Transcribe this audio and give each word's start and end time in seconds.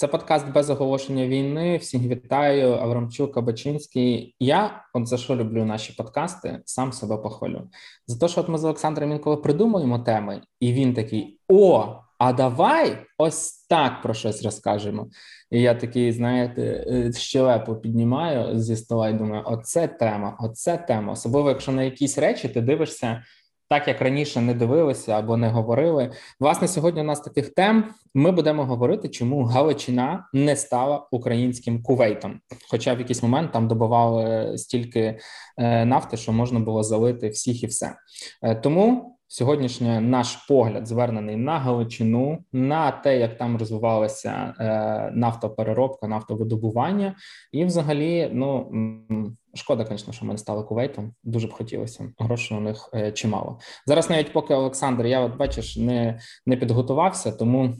Це 0.00 0.08
подкаст 0.08 0.52
без 0.52 0.70
оголошення 0.70 1.26
війни. 1.26 1.76
Всіх 1.76 2.02
вітаю, 2.02 2.72
Аврамчук, 2.72 3.34
Кабачинський. 3.34 4.34
Я 4.40 4.84
от 4.94 5.06
за 5.06 5.16
що 5.16 5.36
люблю 5.36 5.64
наші 5.64 5.92
подкасти, 5.92 6.60
сам 6.64 6.92
себе 6.92 7.16
похвалю. 7.16 7.68
За 8.06 8.18
те, 8.18 8.28
що 8.28 8.40
от 8.40 8.48
ми 8.48 8.58
з 8.58 8.64
Олександром 8.64 9.12
інколи 9.12 9.36
придумуємо 9.36 9.98
теми, 9.98 10.42
і 10.60 10.72
він 10.72 10.94
такий: 10.94 11.38
О, 11.48 11.96
а 12.18 12.32
давай 12.32 12.98
ось 13.18 13.66
так 13.68 14.02
про 14.02 14.14
щось 14.14 14.42
розкажемо. 14.42 15.08
І 15.50 15.60
я 15.60 15.74
такий, 15.74 16.12
знаєте, 16.12 16.62
е, 16.62 17.12
щелепу 17.12 17.76
піднімаю 17.76 18.58
зі 18.60 18.76
стола 18.76 19.08
і 19.08 19.12
думаю, 19.12 19.42
оце 19.46 19.88
тема, 19.88 20.36
оце 20.40 20.76
тема. 20.76 21.12
Особливо, 21.12 21.48
якщо 21.48 21.72
на 21.72 21.82
якісь 21.82 22.18
речі 22.18 22.48
ти 22.48 22.60
дивишся 22.60 23.22
так 23.70 23.88
як 23.88 24.00
раніше 24.00 24.40
не 24.40 24.54
дивилися 24.54 25.12
або 25.12 25.36
не 25.36 25.48
говорили. 25.48 26.10
Власне, 26.40 26.68
сьогодні 26.68 27.00
у 27.00 27.04
нас 27.04 27.20
таких 27.20 27.48
тем 27.54 27.84
ми 28.14 28.30
будемо 28.32 28.64
говорити, 28.64 29.08
чому 29.08 29.44
Галичина 29.44 30.28
не 30.32 30.56
стала 30.56 31.06
українським 31.10 31.82
кувейтом. 31.82 32.40
Хоча 32.70 32.94
в 32.94 32.98
якийсь 32.98 33.22
момент 33.22 33.52
там 33.52 33.68
добували 33.68 34.58
стільки 34.58 35.18
е, 35.58 35.84
нафти, 35.84 36.16
що 36.16 36.32
можна 36.32 36.60
було 36.60 36.82
залити 36.82 37.28
всіх 37.28 37.62
і 37.62 37.66
все. 37.66 37.94
Е, 38.42 38.54
тому 38.54 39.16
Сьогоднішній 39.32 40.00
наш 40.00 40.36
погляд 40.36 40.86
звернений 40.86 41.36
на 41.36 41.58
Галичину, 41.58 42.38
на 42.52 42.90
те, 42.90 43.18
як 43.18 43.38
там 43.38 43.56
розвивалася 43.56 44.54
е, 44.60 45.10
нафтопереробка, 45.14 46.08
нафтовидобування, 46.08 47.14
і, 47.52 47.64
взагалі, 47.64 48.30
ну 48.32 48.72
шкода, 49.54 49.86
звісно, 49.88 50.12
що 50.12 50.26
ми 50.26 50.32
не 50.32 50.38
стали 50.38 50.62
кувейтом. 50.62 51.14
Дуже 51.22 51.46
б 51.46 51.52
хотілося. 51.52 52.12
Грошей 52.18 52.58
у 52.58 52.60
них 52.60 52.90
е, 52.94 53.12
чимало 53.12 53.58
зараз. 53.86 54.10
Навіть 54.10 54.32
поки 54.32 54.54
Олександр, 54.54 55.06
я 55.06 55.20
от 55.20 55.36
бачиш, 55.36 55.76
не, 55.76 56.20
не 56.46 56.56
підготувався, 56.56 57.32
тому 57.32 57.74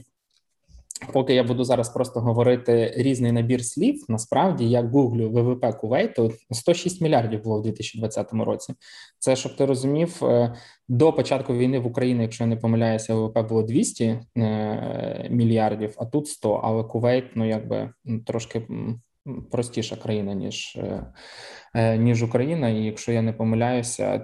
Поки 1.13 1.35
я 1.35 1.45
буду 1.45 1.65
зараз 1.65 1.89
просто 1.89 2.21
говорити 2.21 2.93
різний 2.97 3.33
набір 3.33 3.65
слів, 3.65 4.05
насправді 4.09 4.71
я 4.71 4.83
гуглю 4.83 5.31
ВВП 5.31 5.77
Кувейту. 5.77 6.33
106 6.51 7.01
мільярдів 7.01 7.43
було 7.43 7.59
в 7.61 7.63
2020 7.63 8.33
році. 8.33 8.75
Це 9.19 9.37
щоб 9.37 9.57
ти 9.57 9.67
розумів, 9.67 10.25
е, 10.25 10.55
до 10.89 11.13
початку 11.13 11.55
війни 11.55 11.79
в 11.79 11.87
Україні, 11.87 12.23
якщо 12.23 12.45
я 12.45 12.49
не 12.49 12.57
помиляюся, 12.57 13.15
ВВП 13.15 13.49
було 13.49 13.63
200 13.63 14.21
е, 14.39 15.29
мільярдів, 15.31 15.95
а 15.99 16.05
тут 16.05 16.29
100, 16.29 16.53
Але 16.53 16.85
Кувейт, 16.85 17.25
ну 17.35 17.49
якби 17.49 17.91
трошки 18.27 18.63
простіша 19.51 19.97
країна 19.97 20.35
ніж 20.35 20.79
е, 21.75 21.99
ніж 21.99 22.23
Україна, 22.23 22.69
і 22.69 22.85
якщо 22.85 23.13
я 23.13 23.23
не 23.23 23.33
помиляюся, 23.33 24.23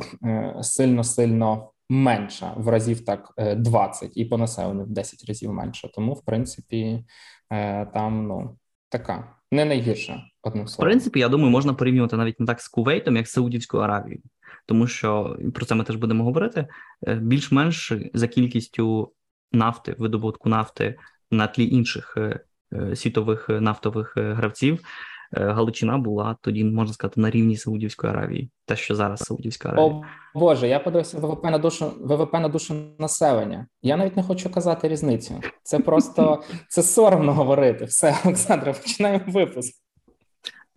сильно 0.62 1.05
сильно 1.05 1.70
менша 1.89 2.53
в 2.56 2.69
разів 2.69 3.05
так 3.05 3.33
20 3.56 4.09
е, 4.09 4.12
і 4.15 4.25
по 4.25 4.39
населенню 4.39 4.84
в 4.84 4.91
10 4.91 5.29
разів 5.29 5.53
менша. 5.53 5.89
Тому, 5.89 6.12
в 6.12 6.25
принципі, 6.25 7.05
е, 7.53 7.87
там 7.87 8.27
ну 8.27 8.59
така 8.89 9.37
не 9.53 9.65
найгірша 9.65 10.23
одним 10.42 10.69
словом. 10.69 10.89
В 10.89 10.91
принципі, 10.91 11.20
я 11.20 11.29
думаю, 11.29 11.51
можна 11.51 11.75
порівнювати 11.75 12.17
навіть 12.17 12.41
не 12.41 12.47
так 12.47 12.61
з 12.61 12.69
Кувейтом, 12.69 13.17
як 13.17 13.29
з 13.29 13.33
Саудівською 13.33 13.83
Аравією, 13.83 14.23
тому 14.67 14.87
що 14.87 15.39
про 15.55 15.67
це 15.67 15.75
ми 15.75 15.84
теж 15.84 15.97
будемо 15.97 16.25
говорити. 16.25 16.67
Е, 17.07 17.14
більш-менш 17.14 17.92
за 18.14 18.29
кількістю 18.29 19.12
нафти, 19.53 19.95
видобутку 19.98 20.48
нафти 20.48 20.98
на 21.31 21.47
тлі 21.47 21.69
інших 21.69 22.19
світових 22.95 23.48
нафтових 23.48 24.17
гравців. 24.17 24.81
Е, 25.33 25.45
Галичина 25.45 25.99
була 25.99 26.37
тоді, 26.41 26.65
можна 26.65 26.95
сказати, 26.95 27.21
на 27.21 27.31
рівні 27.31 27.57
Саудівської 27.57 28.13
Аравії, 28.13 28.51
те, 28.65 28.77
що 28.77 28.95
зараз 28.95 29.21
Саудівська 29.21 29.69
Аравія. 29.69 29.95
О 29.95 30.03
Боже, 30.35 30.69
я 30.69 30.79
подивився 30.79 31.19
ВВП 31.19 31.45
на 31.45 31.59
душу 31.59 31.93
ВВП 32.01 32.33
на 32.33 32.49
душу 32.49 32.75
населення. 32.99 33.67
Я 33.83 33.97
навіть 33.97 34.17
не 34.17 34.23
хочу 34.23 34.51
казати 34.51 34.89
різницю. 34.89 35.35
Це 35.63 35.79
просто 35.79 36.43
це 36.69 36.83
соромно 36.83 37.33
говорити. 37.33 37.85
Все, 37.85 38.17
Олександре, 38.25 38.73
починаємо 38.73 39.25
випуск. 39.27 39.75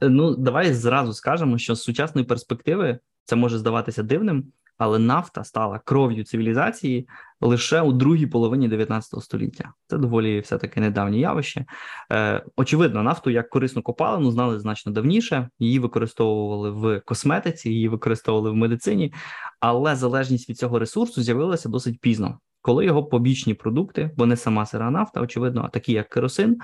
Е, 0.01 0.09
ну, 0.09 0.35
давай 0.35 0.73
зразу 0.73 1.13
скажемо, 1.13 1.57
що 1.57 1.75
з 1.75 1.83
сучасної 1.83 2.27
перспективи 2.27 2.99
це 3.25 3.35
може 3.35 3.57
здаватися 3.57 4.03
дивним, 4.03 4.51
але 4.79 4.99
нафта 4.99 5.43
стала 5.43 5.79
кров'ю 5.79 6.23
цивілізації 6.23 7.07
лише 7.41 7.81
у 7.81 7.91
другій 7.91 8.27
половині 8.27 8.67
19 8.67 9.23
століття. 9.23 9.73
Це 9.87 9.97
доволі 9.97 10.39
все 10.39 10.57
таки 10.57 10.81
недавнє 10.81 11.19
явище. 11.19 11.65
Е, 12.11 12.43
Очевидно, 12.55 13.03
нафту 13.03 13.29
як 13.29 13.49
корисну 13.49 13.81
копалину 13.81 14.31
знали 14.31 14.59
значно 14.59 14.91
давніше. 14.91 15.49
Її 15.59 15.79
використовували 15.79 16.71
в 16.71 17.01
косметиці, 17.05 17.69
її 17.69 17.87
використовували 17.87 18.51
в 18.51 18.55
медицині, 18.55 19.13
але 19.59 19.95
залежність 19.95 20.49
від 20.49 20.57
цього 20.57 20.79
ресурсу 20.79 21.21
з'явилася 21.21 21.69
досить 21.69 21.99
пізно, 22.01 22.39
коли 22.61 22.85
його 22.85 23.03
побічні 23.03 23.53
продукти, 23.53 24.11
бо 24.17 24.25
не 24.25 24.37
сама 24.37 24.65
сира 24.65 24.91
нафта, 24.91 25.21
очевидно, 25.21 25.63
а 25.65 25.69
такі 25.69 25.93
як 25.93 26.09
керосин. 26.09 26.57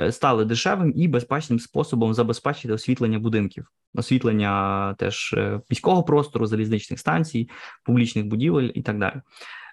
Е, 0.00 0.12
стали 0.12 0.44
дешевим 0.44 0.92
і 0.96 1.08
безпечним 1.08 1.58
способом 1.58 2.14
забезпечити 2.14 2.74
освітлення 2.74 3.18
будинків, 3.18 3.66
освітлення 3.94 4.94
теж 4.98 5.34
е, 5.36 5.60
міського 5.70 6.02
простору, 6.02 6.46
залізничних 6.46 7.00
станцій, 7.00 7.50
публічних 7.84 8.26
будівель 8.26 8.70
і 8.74 8.82
так 8.82 8.98
далі. 8.98 9.20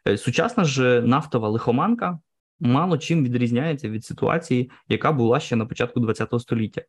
Е, 0.07 0.17
сучасна 0.17 0.63
ж 0.63 1.01
нафтова 1.01 1.49
лихоманка 1.49 2.19
мало 2.59 2.97
чим 2.97 3.23
відрізняється 3.23 3.89
від 3.89 4.05
ситуації, 4.05 4.71
яка 4.89 5.11
була 5.11 5.39
ще 5.39 5.55
на 5.55 5.65
початку 5.65 6.01
ХХ 6.01 6.39
століття. 6.39 6.81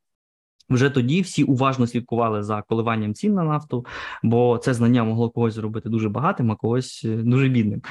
Вже 0.71 0.91
тоді 0.91 1.21
всі 1.21 1.45
уважно 1.45 1.87
слідкували 1.87 2.43
за 2.43 2.63
коливанням 2.63 3.15
цін 3.15 3.35
на 3.35 3.45
нафту, 3.45 3.87
бо 4.23 4.59
це 4.59 4.75
знання 4.75 5.05
могло 5.05 5.31
когось 5.31 5.55
зробити 5.55 5.89
дуже 5.89 6.09
багатим, 6.09 6.53
а 6.53 6.57
когось 6.57 7.03
дуже 7.05 7.49
бідним. 7.49 7.83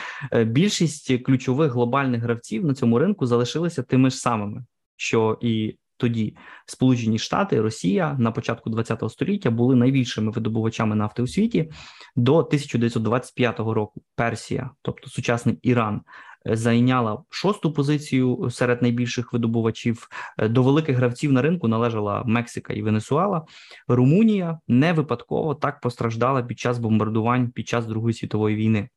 Більшість 0.46 1.24
ключових 1.24 1.72
глобальних 1.72 2.22
гравців 2.22 2.66
на 2.66 2.74
цьому 2.74 3.00
ринку 3.00 3.26
залишилися 3.26 3.84
тими 3.84 4.10
ж 4.10 4.18
самими 4.18 4.66
що 4.98 5.38
і 5.42 5.78
тоді 5.98 6.36
Сполучені 6.66 7.20
Штати, 7.20 7.62
Росія 7.62 8.16
на 8.20 8.32
початку 8.32 8.72
ХХ 8.72 9.10
століття 9.10 9.52
були 9.52 9.76
найбільшими 9.76 10.32
видобувачами 10.32 10.96
нафти 10.96 11.22
у 11.22 11.28
світі 11.28 11.72
до 12.16 12.38
1925 12.38 13.60
року. 13.60 14.02
Персія, 14.16 14.70
тобто 14.82 15.10
сучасний 15.10 15.60
Іран, 15.62 16.02
е, 16.48 16.56
зайняла 16.56 17.24
шосту 17.30 17.74
позицію 17.74 18.50
серед 18.52 18.82
найбільших 18.82 19.34
видобувачів. 19.34 20.08
Е, 20.38 20.50
до 20.50 20.64
великих 20.64 20.98
гравців 20.98 21.32
на 21.32 21.42
ринку 21.42 21.68
належала 21.68 22.24
Мексика 22.26 22.74
і 22.74 22.82
Венесуела. 22.82 23.46
Румунія 23.88 24.60
не 24.68 24.94
випадково 24.94 25.56
так 25.56 25.82
постраждала 25.82 26.44
під 26.44 26.60
час 26.60 26.80
бомбардувань 26.80 27.50
під 27.52 27.68
час 27.68 27.86
Другої 27.86 28.14
світової 28.14 28.56
війни. 28.56 28.90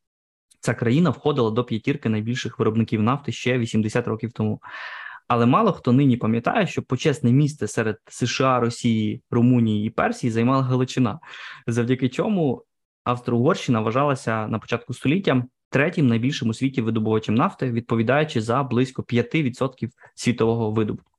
Ця 0.60 0.74
країна 0.74 1.10
входила 1.10 1.50
до 1.50 1.64
п'ятірки 1.64 2.08
найбільших 2.08 2.58
виробників 2.58 3.02
нафти 3.02 3.32
ще 3.32 3.58
80 3.58 4.08
років 4.08 4.32
тому. 4.32 4.60
Але 5.28 5.46
мало 5.46 5.72
хто 5.72 5.92
нині 5.92 6.16
пам'ятає, 6.16 6.66
що 6.66 6.82
почесне 6.82 7.32
місце 7.32 7.68
серед 7.68 7.96
США, 8.08 8.60
Росії, 8.60 9.22
Румунії 9.30 9.86
і 9.86 9.90
Персії 9.90 10.30
займала 10.30 10.62
Галичина, 10.62 11.18
завдяки 11.66 12.08
чому 12.08 12.64
Австро-Угорщина 13.04 13.80
вважалася 13.80 14.48
на 14.48 14.58
початку 14.58 14.94
століття 14.94 15.44
третім 15.70 16.06
найбільшим 16.06 16.48
у 16.48 16.54
світі 16.54 16.82
видобувачем 16.82 17.34
нафти, 17.34 17.72
відповідаючи 17.72 18.40
за 18.40 18.62
близько 18.62 19.02
5% 19.02 19.90
світового 20.14 20.70
видобутку. 20.70 21.10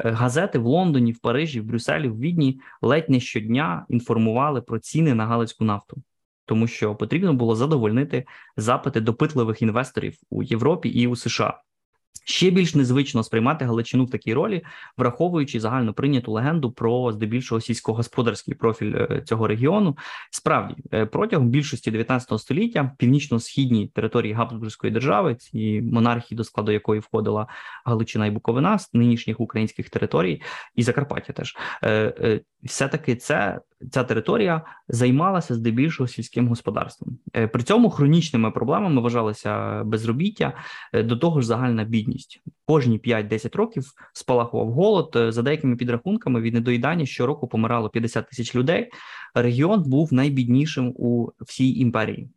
Е, 0.00 0.10
газети 0.10 0.58
в 0.58 0.66
Лондоні, 0.66 1.12
в 1.12 1.18
Парижі, 1.18 1.60
в 1.60 1.64
Брюсселі, 1.64 2.08
в 2.08 2.18
Відні 2.18 2.60
ледь 2.82 3.10
не 3.10 3.20
щодня 3.20 3.86
інформували 3.88 4.62
про 4.62 4.78
ціни 4.78 5.14
на 5.14 5.26
галицьку 5.26 5.64
нафту. 5.64 6.02
Тому 6.44 6.66
що 6.66 6.94
потрібно 6.94 7.34
було 7.34 7.56
задовольнити 7.56 8.24
запити 8.56 9.00
допитливих 9.00 9.62
інвесторів 9.62 10.14
у 10.30 10.42
Європі 10.42 10.88
і 10.88 11.06
у 11.06 11.16
США. 11.16 11.60
Ще 12.24 12.50
більш 12.50 12.74
незвично 12.74 13.22
сприймати 13.22 13.64
Галичину 13.64 14.04
в 14.04 14.10
такій 14.10 14.34
ролі, 14.34 14.62
враховуючи 14.96 15.60
загально 15.60 15.94
прийняту 15.94 16.32
легенду 16.32 16.70
про 16.70 17.12
здебільшого 17.12 17.60
сільськогосподарський 17.60 18.54
профіль 18.54 18.94
е, 18.96 19.22
цього 19.24 19.46
регіону. 19.46 19.96
Справді, 20.30 20.74
е, 20.92 21.06
протягом 21.06 21.48
більшості 21.48 21.90
19 21.90 22.38
століття 22.40 22.92
північно-східні 22.98 23.86
території 23.86 24.32
Габсбурзької 24.32 24.92
держави, 24.92 25.34
ці 25.34 25.82
монархії, 25.82 26.36
до 26.36 26.44
складу 26.44 26.72
якої 26.72 27.00
входила 27.00 27.46
Галичина 27.84 28.26
і 28.26 28.30
Буковина 28.30 28.78
з 28.78 28.94
нинішніх 28.94 29.40
українських 29.40 29.90
територій, 29.90 30.42
і 30.74 30.82
Закарпаття, 30.82 31.32
теж 31.32 31.56
е, 31.84 32.40
все 32.62 32.88
таки 32.88 33.16
це 33.16 33.60
ця 33.90 34.04
територія 34.04 34.62
займалася 34.88 35.54
здебільшого 35.54 36.08
сільським 36.08 36.48
господарством. 36.48 37.18
Е, 37.36 37.48
при 37.48 37.62
цьому 37.62 37.90
хронічними 37.90 38.50
проблемами 38.50 39.00
вважалися 39.00 39.82
безробіття, 39.84 40.52
е, 40.92 41.02
до 41.02 41.16
того 41.16 41.40
ж, 41.40 41.46
загальна 41.46 41.84
бідність. 41.84 42.42
Кожні 42.66 42.98
5-10 42.98 43.56
років 43.56 43.84
спалахував 44.12 44.70
голод. 44.72 45.12
Е, 45.16 45.32
за 45.32 45.42
деякими 45.42 45.76
підрахунками 45.76 46.40
від 46.40 46.54
недоїдання 46.54 47.06
щороку 47.06 47.48
помирало 47.48 47.88
50 47.88 48.28
тисяч 48.28 48.54
людей. 48.54 48.90
Регіон 49.34 49.82
був 49.82 50.12
найбіднішим 50.12 50.92
у 50.96 51.28
всій 51.40 51.78
імперії. 51.78 52.30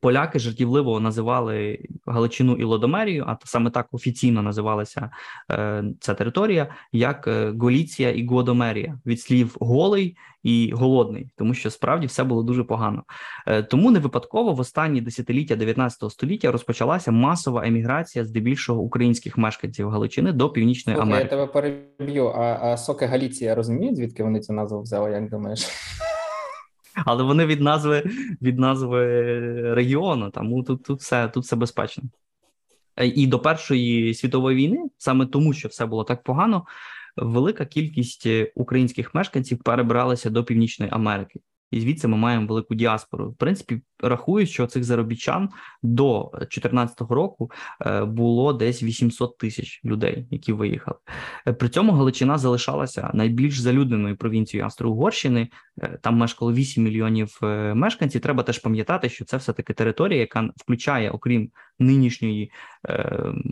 Поляки 0.00 0.38
жартівливо 0.38 1.00
називали 1.00 1.78
Галичину 2.06 2.56
і 2.56 2.64
Лодомерію, 2.64 3.24
а 3.26 3.36
саме 3.44 3.70
так 3.70 3.86
офіційно 3.92 4.42
називалася 4.42 5.10
е, 5.50 5.84
ця 6.00 6.14
територія, 6.14 6.68
як 6.92 7.28
е, 7.28 7.52
Голіція 7.58 8.10
і 8.10 8.26
Годомерія 8.26 8.98
від 9.06 9.20
слів 9.20 9.56
голий 9.60 10.16
і 10.42 10.72
голодний, 10.74 11.28
тому 11.36 11.54
що 11.54 11.70
справді 11.70 12.06
все 12.06 12.24
було 12.24 12.42
дуже 12.42 12.64
погано. 12.64 13.02
Е, 13.46 13.62
тому 13.62 13.90
не 13.90 13.98
випадково 13.98 14.52
в 14.52 14.60
останні 14.60 15.00
десятиліття 15.00 15.56
19 15.56 16.10
століття 16.10 16.52
розпочалася 16.52 17.10
масова 17.10 17.66
еміграція 17.66 18.24
здебільшого 18.24 18.80
українських 18.80 19.38
мешканців 19.38 19.90
Галичини 19.90 20.32
до 20.32 20.50
Північної 20.50 20.96
Слухай, 20.96 21.12
Америки. 21.12 21.34
Я 21.34 21.46
тебе 21.46 21.52
переб'ю. 21.52 22.26
А, 22.26 22.58
а 22.62 22.76
соки 22.76 23.06
Галіція 23.06 23.54
розуміють, 23.54 23.96
звідки 23.96 24.22
вони 24.22 24.40
цю 24.40 24.52
назву 24.52 24.82
взяли, 24.82 25.10
як 25.10 25.30
думаєш? 25.30 25.66
Але 27.06 27.22
вони 27.22 27.46
від 27.46 27.60
назви 27.60 28.02
від 28.42 28.58
назви 28.58 29.04
регіону. 29.74 30.30
Тому 30.30 30.62
тут 30.62 30.82
тут 30.82 31.00
все 31.00 31.28
тут 31.28 31.44
все 31.44 31.56
безпечно. 31.56 32.04
Е, 32.96 33.06
і 33.06 33.26
до 33.26 33.38
Першої 33.38 34.14
світової 34.14 34.56
війни, 34.56 34.78
саме 34.98 35.26
тому, 35.26 35.52
що 35.52 35.68
все 35.68 35.86
було 35.86 36.04
так 36.04 36.22
погано, 36.22 36.66
велика 37.16 37.66
кількість 37.66 38.26
українських 38.54 39.14
мешканців 39.14 39.58
перебралася 39.58 40.30
до 40.30 40.44
Північної 40.44 40.92
Америки 40.94 41.40
і 41.70 41.80
звідси 41.80 42.08
ми 42.08 42.16
маємо 42.16 42.46
велику 42.46 42.74
діаспору. 42.74 43.30
В 43.30 43.36
принципі, 43.36 43.82
рахую, 44.00 44.46
що 44.46 44.66
цих 44.66 44.84
заробітчан 44.84 45.48
до 45.82 46.30
2014 46.32 47.00
року 47.00 47.50
е, 47.86 48.04
було 48.04 48.52
десь 48.52 48.82
800 48.82 49.38
тисяч 49.38 49.80
людей, 49.84 50.26
які 50.30 50.52
виїхали. 50.52 50.96
Е, 51.48 51.52
при 51.52 51.68
цьому 51.68 51.92
Галичина 51.92 52.38
залишалася 52.38 53.10
найбільш 53.14 53.58
залюдненою 53.58 54.16
провінцією 54.16 54.64
Австро-Угорщини. 54.64 55.48
Е, 55.82 55.98
там 56.02 56.16
мешкало 56.16 56.52
8 56.52 56.84
мільйонів 56.84 57.38
мешканців. 57.74 58.20
Треба 58.20 58.42
теж 58.42 58.58
пам'ятати, 58.58 59.08
що 59.08 59.24
це 59.24 59.36
все 59.36 59.52
таки 59.52 59.74
територія, 59.74 60.20
яка 60.20 60.50
включає, 60.56 61.10
окрім 61.10 61.50
нинішньої 61.78 62.50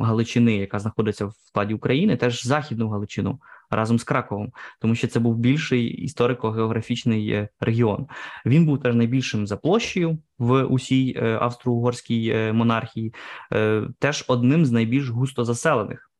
Галичини, 0.00 0.56
яка 0.56 0.78
знаходиться 0.78 1.26
в 1.26 1.34
складі 1.44 1.74
України, 1.74 2.16
теж 2.16 2.46
західну 2.46 2.88
Галичину 2.88 3.40
разом 3.72 3.98
з 3.98 4.04
Краковом, 4.04 4.52
тому 4.80 4.94
що 4.94 5.08
це 5.08 5.20
був 5.20 5.36
більший 5.36 6.06
історико-географічний 6.06 7.48
регіон. 7.60 8.06
Він 8.46 8.66
був 8.66 8.80
теж 8.80 8.94
найбільшим 8.94 9.46
за 9.46 9.56
площею 9.56 10.18
в 10.38 10.64
усій 10.64 11.14
е, 11.16 11.38
австро-угорській 11.38 12.28
е, 12.28 12.52
монархії, 12.52 13.14
е, 13.52 13.82
теж 13.98 14.24
одним 14.28 14.66
з 14.66 14.70
найбільш 14.70 15.08
густо 15.08 15.44
заселених, 15.44 16.10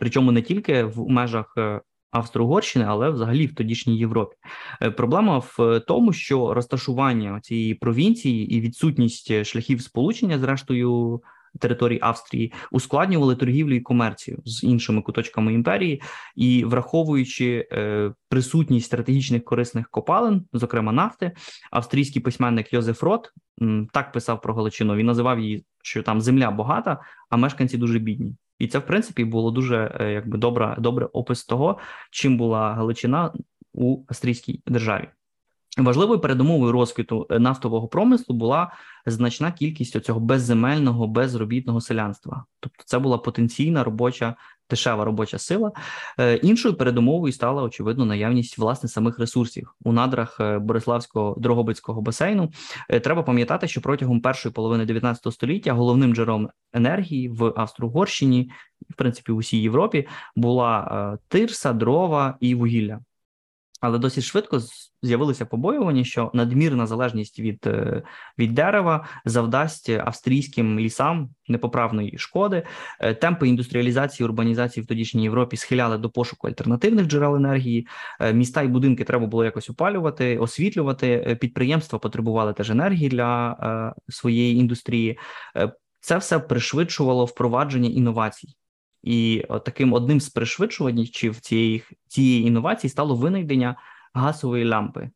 причому 0.00 0.32
не 0.32 0.42
тільки 0.42 0.84
в 0.84 1.08
межах. 1.08 1.54
Австро-Угорщини, 2.10 2.84
але 2.88 3.10
взагалі 3.10 3.46
в 3.46 3.54
тодішній 3.54 3.98
Європі. 3.98 4.36
Проблема 4.96 5.38
в 5.38 5.80
тому, 5.86 6.12
що 6.12 6.54
розташування 6.54 7.40
цієї 7.40 7.74
провінції 7.74 8.54
і 8.54 8.60
відсутність 8.60 9.44
шляхів 9.44 9.82
сполучення, 9.82 10.38
зрештою, 10.38 11.20
територій 11.60 11.98
Австрії 12.02 12.52
ускладнювали 12.70 13.36
торгівлю 13.36 13.74
і 13.74 13.80
комерцію 13.80 14.38
з 14.44 14.64
іншими 14.64 15.02
куточками 15.02 15.54
імперії, 15.54 16.02
і 16.36 16.64
враховуючи 16.64 17.68
е, 17.72 18.12
присутність 18.28 18.86
стратегічних 18.86 19.44
корисних 19.44 19.90
копалин, 19.90 20.42
зокрема 20.52 20.92
нафти, 20.92 21.32
австрійський 21.70 22.22
письменник 22.22 22.72
Йозеф 22.72 23.02
Рот 23.02 23.32
так 23.92 24.12
писав 24.12 24.40
про 24.40 24.54
Галичину. 24.54 24.96
Він 24.96 25.06
називав 25.06 25.40
її, 25.40 25.64
що 25.82 26.02
там 26.02 26.20
земля 26.20 26.50
багата, 26.50 27.00
а 27.30 27.36
мешканці 27.36 27.78
дуже 27.78 27.98
бідні. 27.98 28.36
І 28.58 28.66
це 28.68 28.78
в 28.78 28.86
принципі 28.86 29.24
було 29.24 29.50
дуже 29.50 29.96
е, 30.00 30.12
якби 30.12 30.38
добра, 30.38 30.76
добре 30.78 31.06
опис 31.12 31.44
того, 31.44 31.78
чим 32.10 32.36
була 32.36 32.74
Галичина 32.74 33.32
у 33.72 34.04
австрійській 34.08 34.62
державі. 34.66 35.08
Важливою 35.78 36.20
передумовою 36.20 36.72
розквіту 36.72 37.26
е, 37.30 37.38
нафтового 37.38 37.88
промислу 37.88 38.36
була 38.36 38.72
значна 39.06 39.52
кількість 39.52 40.00
цього 40.00 40.20
безземельного, 40.20 41.06
безробітного 41.06 41.80
селянства. 41.80 42.44
Тобто, 42.60 42.84
це 42.86 42.98
була 42.98 43.18
потенційна 43.18 43.84
робоча, 43.84 44.34
дешева 44.70 45.04
робоча 45.04 45.38
сила. 45.38 45.72
Е, 46.18 46.36
іншою 46.36 46.74
передумовою 46.74 47.32
стала 47.32 47.62
очевидно 47.62 48.04
наявність 48.04 48.58
власне 48.58 48.88
самих 48.88 49.18
ресурсів 49.18 49.74
у 49.84 49.92
надрах 49.92 50.36
е, 50.40 50.58
Бориславського 50.58 51.36
Дрогобицького 51.38 52.02
басейну. 52.02 52.50
Треба 53.02 53.22
пам'ятати, 53.22 53.68
що 53.68 53.80
протягом 53.80 54.20
першої 54.20 54.52
половини 54.52 54.84
19 54.84 55.32
століття 55.32 55.72
головним 55.72 56.14
джерелом 56.14 56.50
енергії 56.72 57.28
в 57.28 57.52
Австро-Угорщині, 57.56 58.50
в 58.90 58.94
принципі, 58.94 59.32
в 59.32 59.36
усій 59.36 59.58
Європі 59.58 60.08
була 60.36 61.18
тирса, 61.28 61.72
дрова 61.72 62.36
і 62.40 62.54
вугілля. 62.54 63.00
Але 63.80 63.98
досить 63.98 64.24
швидко 64.24 64.60
з'явилися 65.02 65.46
побоювання, 65.46 66.04
що 66.04 66.30
надмірна 66.34 66.86
залежність 66.86 67.40
від 67.40 67.66
е, 67.66 68.02
від 68.38 68.54
дерева 68.54 69.04
завдасть 69.24 69.88
австрійським 69.88 70.80
лісам 70.80 71.30
непоправної 71.48 72.18
шкоди. 72.18 72.62
Е, 73.00 73.14
темпи 73.14 73.48
індустріалізації 73.48 74.24
урбанізації 74.24 74.84
в 74.84 74.86
тодішній 74.86 75.22
Європі 75.22 75.56
схиляли 75.56 75.98
до 75.98 76.10
пошуку 76.10 76.48
альтернативних 76.48 77.06
джерел 77.06 77.36
енергії. 77.36 77.86
Е, 78.20 78.32
міста 78.32 78.62
і 78.62 78.68
будинки 78.68 79.04
треба 79.04 79.26
було 79.26 79.44
якось 79.44 79.70
опалювати, 79.70 80.38
освітлювати. 80.38 81.38
Підприємства 81.40 81.98
потребували 81.98 82.52
теж 82.52 82.70
енергії 82.70 83.08
для 83.08 83.56
своєї 84.08 84.56
індустрії. 84.56 85.18
Це 86.00 86.18
все 86.18 86.38
пришвидшувало 86.38 87.24
впровадження 87.24 87.88
інновацій. 87.88 88.56
І 89.02 89.44
таким 89.64 89.92
одним 89.92 90.20
з 90.20 90.28
пришвидшувачів 90.28 91.40
цієї 91.40 91.82
цієї 92.08 92.46
інновації 92.46 92.90
стало 92.90 93.14
винайдення 93.14 93.76
газової 94.14 94.64
лампи. 94.64 95.10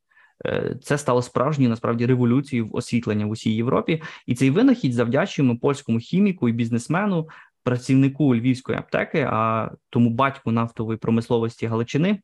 Е, 0.46 0.78
це 0.82 0.98
стало 0.98 1.22
справжньою 1.22 1.70
насправді 1.70 2.06
революцією 2.06 2.66
в 2.66 2.76
освітлення 2.76 3.26
в 3.26 3.30
усій 3.30 3.54
Європі, 3.54 4.02
і 4.26 4.34
цей 4.34 4.50
винахід 4.50 4.92
завдячуємо 4.92 5.58
польському 5.58 5.98
хіміку 5.98 6.48
і 6.48 6.52
бізнесмену, 6.52 7.28
працівнику 7.62 8.34
львівської 8.34 8.78
аптеки, 8.78 9.26
а 9.30 9.70
тому 9.90 10.10
батьку 10.10 10.50
нафтової 10.50 10.98
промисловості 10.98 11.66
Галичини 11.66 12.20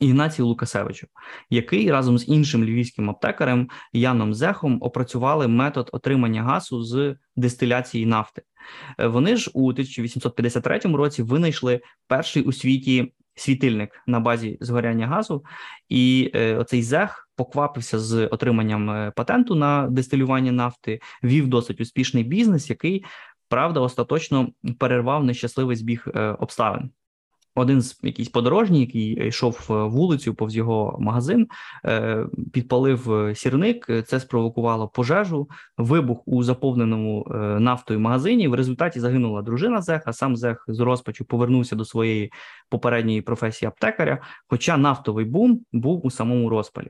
Ігнацію 0.00 0.46
Лукасевичу, 0.46 1.06
який 1.50 1.90
разом 1.90 2.18
з 2.18 2.28
іншим 2.28 2.64
львівським 2.64 3.10
аптекарем 3.10 3.68
Яном 3.92 4.34
Зехом 4.34 4.78
опрацювали 4.80 5.48
метод 5.48 5.90
отримання 5.92 6.42
газу 6.42 6.82
з 6.82 7.16
дистиляції 7.36 8.06
нафти. 8.06 8.42
Е, 8.98 9.06
вони 9.06 9.36
ж 9.36 9.50
у 9.54 9.68
1853 9.68 10.78
році 10.78 11.22
винайшли 11.22 11.80
перший 12.06 12.42
у 12.42 12.52
світі 12.52 13.14
світильник 13.34 14.02
на 14.06 14.20
базі 14.20 14.58
згоряння 14.60 15.06
газу, 15.06 15.44
і 15.88 16.30
е, 16.34 16.56
оцей 16.56 16.82
зех 16.82 17.30
поквапився 17.36 17.98
з 17.98 18.26
отриманням 18.26 18.90
е, 18.90 19.12
патенту 19.16 19.54
на 19.54 19.88
дистилювання 19.88 20.52
нафти, 20.52 21.00
вів 21.24 21.48
досить 21.48 21.80
успішний 21.80 22.24
бізнес, 22.24 22.70
який 22.70 23.04
правда 23.48 23.80
остаточно 23.80 24.48
перервав 24.78 25.24
нещасливий 25.24 25.76
збіг 25.76 26.06
обставин 26.38 26.90
один 27.54 27.82
з 27.82 28.00
якийсь 28.02 28.28
подорожній, 28.28 28.80
який 28.80 29.28
йшов 29.28 29.64
вулицю 29.68 30.34
повз 30.34 30.56
його 30.56 30.96
магазин, 31.00 31.46
е, 31.84 32.26
підпалив 32.52 33.12
е, 33.12 33.34
сірник. 33.34 33.90
Це 34.06 34.20
спровокувало 34.20 34.88
пожежу, 34.88 35.48
вибух 35.78 36.22
у 36.26 36.42
заповненому 36.42 37.26
е, 37.30 37.36
нафтою 37.60 38.00
магазині. 38.00 38.48
В 38.48 38.54
результаті 38.54 39.00
загинула 39.00 39.42
дружина 39.42 39.82
Зеха. 39.82 40.12
Сам 40.12 40.36
Зех 40.36 40.64
з 40.68 40.80
розпачу 40.80 41.24
повернувся 41.24 41.76
до 41.76 41.84
своєї 41.84 42.32
попередньої 42.68 43.22
професії 43.22 43.68
аптекаря. 43.68 44.18
Хоча 44.48 44.76
нафтовий 44.76 45.24
бум 45.24 45.60
був 45.72 46.06
у 46.06 46.10
самому 46.10 46.48
розпалі. 46.48 46.88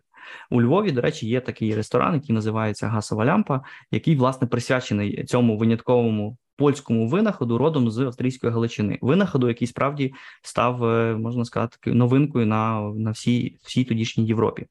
У 0.50 0.62
Львові, 0.62 0.90
до 0.92 1.00
речі, 1.00 1.28
є 1.28 1.40
такий 1.40 1.74
ресторан, 1.74 2.14
який 2.14 2.34
називається 2.34 2.88
Гасова 2.88 3.24
лямпа, 3.24 3.60
який 3.90 4.16
власне 4.16 4.46
присвячений 4.46 5.24
цьому 5.24 5.56
винятковому 5.56 6.36
польському 6.58 7.08
винаходу 7.08 7.58
родом 7.58 7.90
з 7.90 7.98
австрійської 7.98 8.52
Галичини. 8.52 8.98
Винаходу, 9.00 9.48
який 9.48 9.68
справді 9.68 10.12
став, 10.42 10.84
е, 10.84 11.16
можна 11.16 11.44
сказати, 11.44 11.76
новинкою 11.86 12.46
на 12.46 12.80
на 12.80 13.10
всій 13.10 13.56
всій 13.62 13.84
тодішній 13.84 14.26
Європі. 14.26 14.66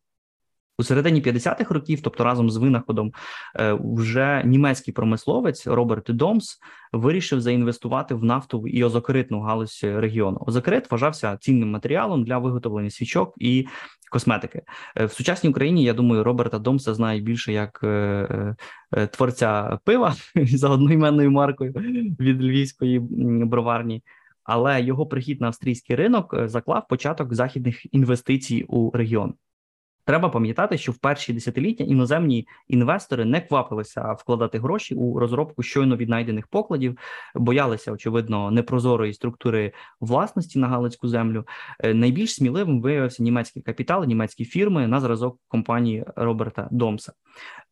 У 0.80 0.84
середині 0.84 1.22
50-х 1.22 1.74
років, 1.74 2.02
тобто 2.02 2.24
разом 2.24 2.50
з 2.50 2.58
винаходом, 2.58 3.12
е, 3.56 3.80
вже 3.82 4.44
німецький 4.46 4.94
промисловець 4.94 5.68
Роберт 5.68 6.06
Домс 6.10 6.58
вирішив 6.94 7.42
заінвестувати 7.42 8.16
в 8.16 8.24
нафтову 8.24 8.68
і 8.68 8.84
озокеритну 8.84 9.40
галузь 9.40 9.82
регіону. 9.84 10.44
Озокерит 10.48 10.92
вважався 10.92 11.38
цінним 11.38 11.72
матеріалом 11.72 12.24
для 12.24 12.38
виготовлення 12.38 12.90
свічок 12.90 13.34
і 13.38 13.68
косметики 14.10 14.62
е, 14.96 15.06
в 15.06 15.12
сучасній 15.12 15.50
Україні. 15.50 15.84
Я 15.84 15.94
думаю, 15.94 16.24
Роберта 16.24 16.60
Домса 16.60 16.94
знають 16.94 17.24
більше 17.24 17.54
як 17.54 17.80
е, 17.84 18.56
творця 19.12 19.80
пива 19.84 20.16
за 20.36 20.70
одноіменною 20.70 21.32
маркою 21.32 21.72
від 22.20 22.44
львівської 22.44 23.00
броварні. 23.46 24.04
Але 24.44 24.82
його 24.82 25.06
прихід 25.06 25.42
на 25.42 25.48
австрійський 25.48 25.96
ринок 25.96 26.36
заклав 26.46 26.88
початок 26.88 27.34
західних 27.34 27.94
інвестицій 27.94 28.66
у 28.68 28.92
регіон. 28.94 29.34
Треба 30.08 30.30
пам'ятати, 30.30 30.78
що 30.78 30.92
в 30.92 30.98
перші 30.98 31.34
десятиліття 31.34 31.84
іноземні 31.84 32.48
інвестори 32.68 33.26
не 33.26 33.42
квапилися 33.42 34.14
вкладати 34.14 34.60
гроші 34.60 34.96
у 34.96 35.20
розробку 35.20 35.64
щойно 35.64 35.98
віднайдених 35.98 36.48
покладів, 36.48 36.98
боялися 37.36 37.92
очевидно 37.92 38.52
непрозорої 38.52 39.14
структури 39.14 39.74
власності 40.00 40.60
на 40.60 40.68
галицьку 40.68 41.08
землю. 41.08 41.46
Е, 41.80 41.94
найбільш 41.94 42.34
сміливим 42.34 42.82
виявився 42.82 43.24
німецький 43.24 43.62
капітал, 43.62 44.06
німецькі 44.06 44.46
фірми 44.46 44.88
на 44.88 45.00
зразок 45.00 45.40
компанії 45.48 46.06
Роберта 46.16 46.68
Домса. 46.72 47.14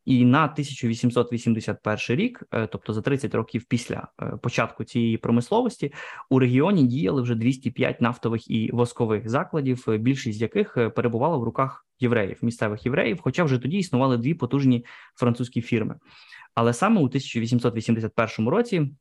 І 0.06 0.25
на 0.25 0.44
1881 0.44 1.98
рік, 2.18 2.44
е, 2.51 2.68
тобто 2.68 2.94
за 2.94 3.01
30 3.01 3.36
років 3.36 3.65
після 3.70 4.08
е, 4.22 4.38
початку 4.42 4.84
цієї 4.84 5.18
промисловості, 5.18 5.94
у 6.30 6.39
регіоні 6.39 6.84
діяли 6.84 7.22
вже 7.22 7.36
205 7.36 8.01
нафтових 8.01 8.51
і 8.51 8.70
воскових 8.74 9.30
закладів, 9.30 9.86
більшість 9.88 10.39
з 10.39 10.42
яких 10.42 10.74
перебувала 10.96 11.38
в 11.38 11.44
руках 11.44 11.85
євреїв, 12.00 12.38
місцевих 12.42 12.86
євреїв, 12.86 13.20
хоча 13.22 13.44
вже 13.44 13.58
тоді 13.58 13.78
існували 13.78 14.18
дві 14.18 14.34
потужні 14.34 14.86
французькі 15.16 15.62
фірми. 15.62 15.96
Але 16.56 16.74
саме 16.74 17.02
у 17.02 17.06
1881 17.06 18.48
році 18.50 18.92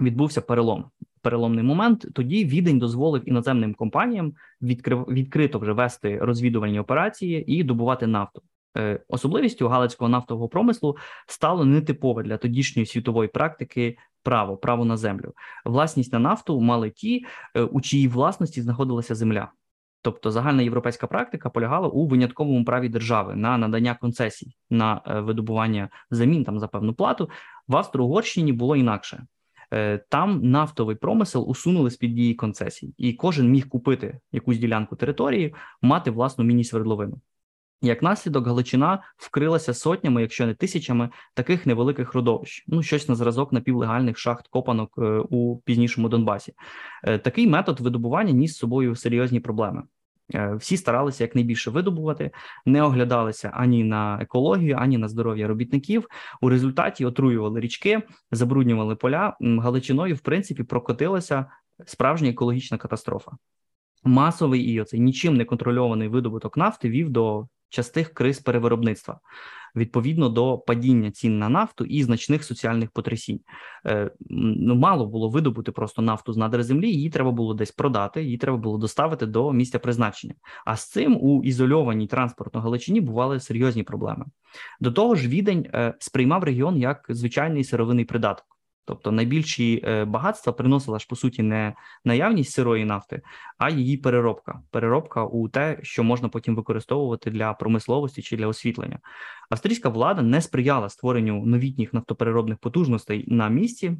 відбувся 0.00 0.40
перелом. 0.40 0.84
Переломний 1.22 1.64
момент. 1.64 2.06
Тоді 2.14 2.44
відень 2.44 2.78
дозволив 2.78 3.28
іноземним 3.28 3.74
компаніям 3.74 4.32
відкрив 4.62 5.04
відкрито 5.08 5.58
вже 5.58 5.72
вести 5.72 6.18
розвідувальні 6.18 6.80
операції 6.80 7.52
і 7.52 7.62
добувати 7.62 8.06
нафту. 8.06 8.42
Е, 8.76 9.00
особливістю 9.08 9.68
галицького 9.68 10.08
нафтового 10.08 10.48
промислу 10.48 10.96
стало 11.26 11.64
нетипове 11.64 12.22
для 12.22 12.36
тодішньої 12.36 12.86
світової 12.86 13.28
практики 13.28 13.96
право 14.22 14.56
право 14.56 14.84
на 14.84 14.96
землю. 14.96 15.32
Власність 15.64 16.12
на 16.12 16.18
нафту 16.18 16.60
мали 16.60 16.90
ті, 16.90 17.26
е, 17.54 17.62
у 17.62 17.80
чиїй 17.80 18.08
власності 18.08 18.62
знаходилася 18.62 19.14
земля. 19.14 19.50
Тобто 20.06 20.30
загальна 20.30 20.62
європейська 20.62 21.06
практика 21.06 21.50
полягала 21.50 21.88
у 21.88 22.06
винятковому 22.06 22.64
праві 22.64 22.88
держави 22.88 23.36
на 23.36 23.58
надання 23.58 23.94
концесій 23.94 24.56
на 24.70 25.02
е, 25.06 25.20
видобування 25.20 25.88
замін 26.10 26.44
там 26.44 26.60
за 26.60 26.68
певну 26.68 26.94
плату. 26.94 27.30
В 27.68 27.76
Австро-Угорщині 27.76 28.52
було 28.52 28.76
інакше. 28.76 29.26
Е, 29.72 29.98
там 30.08 30.50
нафтовий 30.50 30.96
промисел 30.96 31.50
усунули 31.50 31.90
з 31.90 31.96
під 31.96 32.14
дії 32.14 32.34
концесій, 32.34 32.94
і 32.98 33.12
кожен 33.12 33.50
міг 33.50 33.68
купити 33.68 34.20
якусь 34.32 34.58
ділянку 34.58 34.96
території, 34.96 35.54
мати 35.82 36.10
власну 36.10 36.44
міні-свердловину. 36.44 37.20
Як 37.82 38.02
наслідок, 38.02 38.46
Галичина 38.46 39.02
вкрилася 39.16 39.74
сотнями, 39.74 40.20
якщо 40.20 40.46
не 40.46 40.54
тисячами, 40.54 41.10
таких 41.34 41.66
невеликих 41.66 42.14
родовищ. 42.14 42.64
Ну, 42.66 42.82
щось 42.82 43.08
на 43.08 43.14
зразок 43.14 43.52
напівлегальних 43.52 44.18
шахт 44.18 44.48
копанок 44.48 44.94
е, 44.98 45.02
у 45.30 45.56
пізнішому 45.64 46.08
Донбасі. 46.08 46.52
Такий 47.02 47.46
метод 47.46 47.80
видобування 47.80 48.32
ніс 48.32 48.54
з 48.54 48.58
собою 48.58 48.96
серйозні 48.96 49.40
проблеми. 49.40 49.82
Е, 50.34 50.54
всі 50.54 50.76
старалися 50.76 51.24
якнайбільше 51.24 51.70
видобувати, 51.70 52.30
не 52.66 52.82
оглядалися 52.82 53.50
ані 53.54 53.84
на 53.84 54.18
екологію, 54.22 54.76
ані 54.78 54.98
на 54.98 55.08
здоров'я 55.08 55.46
робітників. 55.46 56.06
У 56.40 56.48
результаті 56.48 57.04
отруювали 57.04 57.60
річки, 57.60 58.02
забруднювали 58.30 58.96
поля. 58.96 59.36
Галичиною, 59.40 60.14
в 60.14 60.20
принципі, 60.20 60.62
прокотилася 60.62 61.46
справжня 61.86 62.30
екологічна 62.30 62.78
катастрофа. 62.78 63.32
Масовий 64.04 64.62
і 64.62 64.80
оцей 64.80 65.00
нічим 65.00 65.36
не 65.36 65.44
контрольований 65.44 66.08
видобуток 66.08 66.56
нафти 66.56 66.90
вів 66.90 67.10
до 67.10 67.48
частих 67.68 68.14
криз 68.14 68.38
перевиробництва 68.38 69.20
відповідно 69.76 70.28
до 70.28 70.58
падіння 70.58 71.10
цін 71.10 71.38
на 71.38 71.48
нафту 71.48 71.84
і 71.84 72.02
значних 72.02 72.44
соціальних 72.44 72.90
потрясінь. 72.90 73.40
Е, 73.86 74.10
ну, 74.30 74.74
Мало 74.74 75.06
було 75.06 75.28
видобути 75.28 75.72
просто 75.72 76.02
нафту 76.02 76.32
з 76.32 76.36
надр 76.36 76.62
землі, 76.62 76.90
її 76.90 77.10
треба 77.10 77.30
було 77.30 77.54
десь 77.54 77.72
продати, 77.72 78.24
її 78.24 78.38
треба 78.38 78.58
було 78.58 78.78
доставити 78.78 79.26
до 79.26 79.52
місця 79.52 79.78
призначення. 79.78 80.34
А 80.64 80.76
з 80.76 80.90
цим 80.90 81.18
у 81.20 81.42
ізольованій 81.42 82.06
транспортно 82.06 82.60
Галичині 82.60 83.00
бували 83.00 83.40
серйозні 83.40 83.82
проблеми. 83.82 84.24
До 84.80 84.92
того 84.92 85.14
ж, 85.14 85.28
відень 85.28 85.66
е, 85.74 85.94
сприймав 85.98 86.44
регіон 86.44 86.78
як 86.78 87.06
звичайний 87.08 87.64
сировинний 87.64 88.04
придаток. 88.04 88.55
Тобто 88.86 89.12
найбільші 89.12 89.82
е, 89.84 90.04
багатства 90.04 90.52
приносила 90.52 90.98
ж 90.98 91.06
по 91.08 91.16
суті 91.16 91.42
не 91.42 91.74
наявність 92.04 92.52
сирої 92.52 92.84
нафти, 92.84 93.22
а 93.58 93.70
її 93.70 93.96
переробка. 93.96 94.62
Переробка 94.70 95.24
у 95.24 95.48
те, 95.48 95.78
що 95.82 96.04
можна 96.04 96.28
потім 96.28 96.56
використовувати 96.56 97.30
для 97.30 97.52
промисловості 97.52 98.22
чи 98.22 98.36
для 98.36 98.46
освітлення. 98.46 98.98
Австрійська 99.50 99.88
влада 99.88 100.22
не 100.22 100.40
сприяла 100.40 100.88
створенню 100.88 101.46
новітніх 101.46 101.92
нафтопереробних 101.94 102.58
потужностей 102.58 103.24
на 103.28 103.48
місці. 103.48 103.96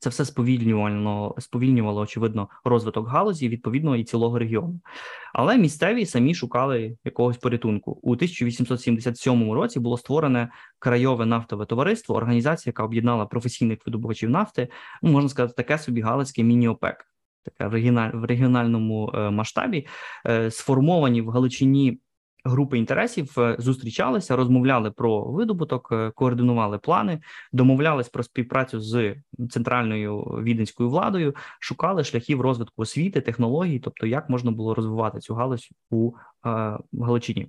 Це 0.00 0.10
все 0.10 0.24
сповільнювало, 0.24 1.34
сповільнювало, 1.38 2.00
очевидно, 2.00 2.48
розвиток 2.64 3.08
галузі, 3.08 3.48
відповідно, 3.48 3.96
і 3.96 4.04
цілого 4.04 4.38
регіону. 4.38 4.80
Але 5.34 5.58
місцеві 5.58 6.06
самі 6.06 6.34
шукали 6.34 6.96
якогось 7.04 7.36
порятунку. 7.36 7.98
У 8.02 8.12
1877 8.12 9.52
році 9.52 9.80
було 9.80 9.98
створене 9.98 10.48
крайове 10.78 11.26
нафтове 11.26 11.66
товариство, 11.66 12.16
організація, 12.16 12.70
яка 12.70 12.84
об'єднала 12.84 13.26
професійних 13.26 13.78
видобувачів 13.86 14.30
нафти, 14.30 14.68
ну 15.02 15.10
можна 15.10 15.28
сказати, 15.28 15.54
таке 15.56 15.78
собі 15.78 16.00
галицьке 16.00 16.42
міні-ОПЕК. 16.42 17.06
Таке 17.44 17.68
в 18.14 18.24
регіональному 18.24 19.12
е, 19.14 19.30
масштабі 19.30 19.86
е, 20.26 20.50
сформовані 20.50 21.22
в 21.22 21.28
Галичині 21.28 22.00
групи 22.44 22.78
інтересів 22.78 23.34
е, 23.38 23.56
зустрічалися, 23.58 24.36
розмовляли 24.36 24.90
про 24.90 25.24
видобуток, 25.24 25.88
е, 25.92 26.12
координували 26.14 26.78
плани, 26.78 27.20
домовлялись 27.52 28.08
про 28.08 28.22
співпрацю 28.22 28.80
з 28.80 29.14
центральною 29.50 30.18
віденською 30.20 30.90
владою, 30.90 31.34
шукали 31.60 32.04
шляхів 32.04 32.40
розвитку 32.40 32.82
освіти, 32.82 33.20
технологій, 33.20 33.78
тобто 33.78 34.06
як 34.06 34.30
можна 34.30 34.50
було 34.50 34.74
розвивати 34.74 35.18
цю 35.18 35.34
галузь 35.34 35.70
у 35.90 36.12
е, 36.46 36.78
Галичині. 36.92 37.48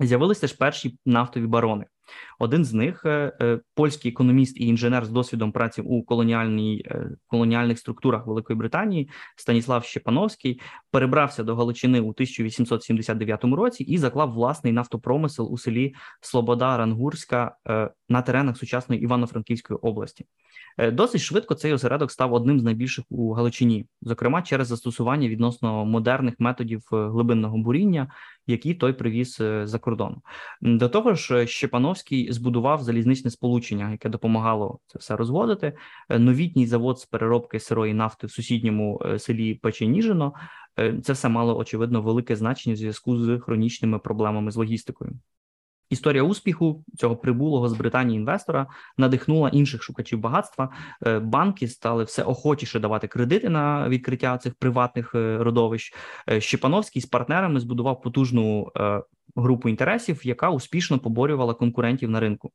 З'явилися 0.00 0.46
ж 0.46 0.56
перші 0.56 0.98
нафтові 1.06 1.46
барони. 1.46 1.84
Один 2.38 2.64
з 2.64 2.72
них 2.72 3.02
е, 3.04 3.32
е, 3.40 3.60
польський 3.74 4.10
економіст 4.10 4.60
і 4.60 4.66
інженер 4.66 5.04
з 5.04 5.10
досвідом 5.10 5.52
праці 5.52 5.82
у 5.82 6.02
колоніальній 6.02 6.84
е, 6.86 7.10
колоніальних 7.26 7.78
структурах 7.78 8.26
Великої 8.26 8.58
Британії 8.58 9.10
Станіслав 9.36 9.84
Щепановський 9.84 10.60
перебрався 10.90 11.44
до 11.44 11.56
Галичини 11.56 12.00
у 12.00 12.08
1879 12.08 13.44
році 13.44 13.84
і 13.84 13.98
заклав 13.98 14.32
власний 14.32 14.72
нафтопромисел 14.72 15.52
у 15.52 15.58
селі 15.58 15.94
Слобода 16.20 16.76
Рангурська 16.76 17.56
на 18.08 18.22
теренах 18.22 18.56
сучасної 18.56 19.02
Івано-Франківської 19.02 19.78
області. 19.82 20.24
Досить 20.92 21.20
швидко 21.20 21.54
цей 21.54 21.72
осередок 21.72 22.12
став 22.12 22.32
одним 22.32 22.60
з 22.60 22.62
найбільших 22.62 23.04
у 23.10 23.32
Галичині, 23.32 23.86
зокрема 24.02 24.42
через 24.42 24.66
застосування 24.66 25.28
відносно 25.28 25.84
модерних 25.84 26.34
методів 26.38 26.82
глибинного 26.90 27.58
буріння, 27.58 28.10
які 28.46 28.74
той 28.74 28.92
привіз 28.92 29.42
за 29.62 29.78
кордону. 29.78 30.22
До 30.60 30.88
того 30.88 31.14
ж, 31.14 31.46
Щепановський 31.46 32.23
Збудував 32.32 32.82
залізничне 32.82 33.30
сполучення, 33.30 33.90
яке 33.90 34.08
допомагало 34.08 34.78
це 34.86 34.98
все 34.98 35.16
розводити. 35.16 35.72
Е, 36.08 36.18
новітній 36.18 36.66
завод 36.66 36.98
з 37.00 37.04
переробки 37.04 37.60
сирої 37.60 37.94
нафти 37.94 38.26
в 38.26 38.30
сусідньому 38.30 39.02
е, 39.06 39.18
селі 39.18 39.54
Печеніжино. 39.54 40.32
Е, 40.78 41.00
це 41.02 41.12
все 41.12 41.28
мало 41.28 41.58
очевидно 41.58 42.02
велике 42.02 42.36
значення 42.36 42.74
в 42.74 42.76
зв'язку 42.76 43.18
з 43.18 43.38
хронічними 43.38 43.98
проблемами 43.98 44.50
з 44.50 44.56
логістикою. 44.56 45.12
Історія 45.90 46.22
успіху 46.22 46.84
цього 46.98 47.16
прибулого 47.16 47.68
з 47.68 47.72
Британії 47.72 48.18
інвестора 48.18 48.66
надихнула 48.98 49.48
інших 49.48 49.82
шукачів 49.82 50.20
багатства. 50.20 50.70
Банки 51.22 51.68
стали 51.68 52.04
все 52.04 52.22
охочіше 52.22 52.80
давати 52.80 53.08
кредити 53.08 53.48
на 53.48 53.88
відкриття 53.88 54.38
цих 54.38 54.54
приватних 54.54 55.14
родовищ. 55.14 55.94
Щепановський 56.38 57.02
з 57.02 57.06
партнерами 57.06 57.60
збудував 57.60 58.02
потужну 58.02 58.72
групу 59.36 59.68
інтересів, 59.68 60.26
яка 60.26 60.50
успішно 60.50 60.98
поборювала 60.98 61.54
конкурентів 61.54 62.10
на 62.10 62.20
ринку. 62.20 62.52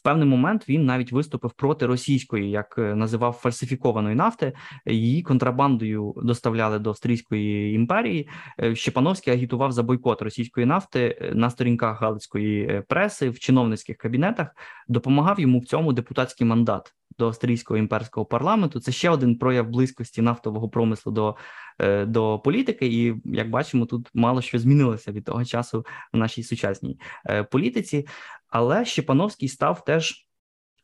В 0.00 0.02
певний 0.02 0.28
момент 0.28 0.68
він 0.68 0.86
навіть 0.86 1.12
виступив 1.12 1.52
проти 1.52 1.86
російської, 1.86 2.50
як 2.50 2.74
е, 2.78 2.94
називав 2.94 3.32
фальсифікованої 3.32 4.14
нафти. 4.14 4.52
Її 4.86 5.22
контрабандою 5.22 6.14
доставляли 6.16 6.78
до 6.78 6.90
Австрійської 6.90 7.74
імперії. 7.74 8.28
Е, 8.62 8.74
Щепановський 8.74 9.32
агітував 9.32 9.72
за 9.72 9.82
бойкот 9.82 10.22
російської 10.22 10.66
нафти 10.66 11.18
е, 11.20 11.34
на 11.34 11.50
сторінках 11.50 12.00
галицької 12.00 12.82
преси 12.88 13.30
в 13.30 13.38
чиновницьких 13.38 13.96
кабінетах. 13.96 14.48
Допомагав 14.88 15.40
йому 15.40 15.58
в 15.60 15.64
цьому 15.64 15.92
депутатський 15.92 16.46
мандат 16.46 16.94
до 17.20 17.26
австрійського 17.26 17.78
імперського 17.78 18.26
парламенту. 18.26 18.80
Це 18.80 18.92
ще 18.92 19.10
один 19.10 19.38
прояв 19.38 19.68
близькості 19.68 20.22
нафтового 20.22 20.68
промислу 20.68 21.12
до 21.12 21.36
е, 21.78 22.06
до 22.06 22.38
політики, 22.38 22.86
і 22.86 23.14
як 23.24 23.50
бачимо, 23.50 23.86
тут 23.86 24.08
мало 24.14 24.42
що 24.42 24.58
змінилося 24.58 25.12
від 25.12 25.24
того 25.24 25.44
часу 25.44 25.86
в 26.12 26.16
нашій 26.16 26.42
сучасній 26.42 27.00
е, 27.26 27.44
політиці. 27.44 28.06
Але 28.48 28.84
Щепановський 28.84 29.48
став 29.48 29.84
теж 29.84 30.26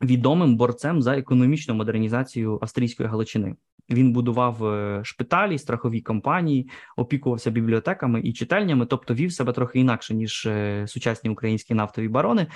відомим 0.01 0.57
борцем 0.57 1.01
за 1.01 1.17
економічну 1.17 1.73
модернізацію 1.75 2.59
австрійської 2.61 3.09
Галичини. 3.09 3.55
Він 3.89 4.13
будував 4.13 4.65
е, 4.65 5.01
шпиталі, 5.03 5.57
страхові 5.57 6.01
компанії, 6.01 6.69
опікувався 6.97 7.51
бібліотеками 7.51 8.21
і 8.21 8.33
читальнями, 8.33 8.85
тобто 8.85 9.13
вів 9.13 9.33
себе 9.33 9.53
трохи 9.53 9.79
інакше 9.79 10.13
ніж 10.13 10.45
е, 10.45 10.85
сучасні 10.87 11.29
українські 11.29 11.73
нафтові 11.73 12.07
барони. 12.07 12.47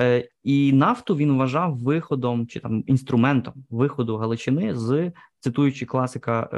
Е, 0.00 0.28
і 0.44 0.72
нафту 0.72 1.16
він 1.16 1.38
вважав 1.38 1.78
виходом 1.78 2.46
чи 2.46 2.60
там 2.60 2.82
інструментом 2.86 3.54
виходу 3.70 4.16
Галичини 4.16 4.74
з 4.74 5.12
цитуючи 5.40 5.86
класика 5.86 6.50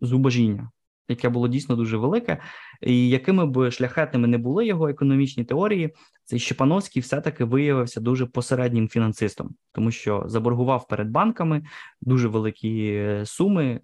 зубожіння 0.00 0.70
яке 1.08 1.28
було 1.28 1.48
дійсно 1.48 1.76
дуже 1.76 1.96
велике, 1.96 2.38
і 2.80 3.08
якими 3.08 3.46
б 3.46 3.70
шляхетними 3.70 4.28
не 4.28 4.38
були 4.38 4.66
його 4.66 4.88
економічні 4.88 5.44
теорії, 5.44 5.94
цей 6.24 6.38
Щепановський 6.38 7.02
все-таки 7.02 7.44
виявився 7.44 8.00
дуже 8.00 8.26
посереднім 8.26 8.88
фінансистом, 8.88 9.54
тому 9.72 9.90
що 9.90 10.24
заборгував 10.26 10.88
перед 10.88 11.10
банками 11.10 11.62
дуже 12.00 12.28
великі 12.28 12.86
е, 12.86 13.26
суми. 13.26 13.80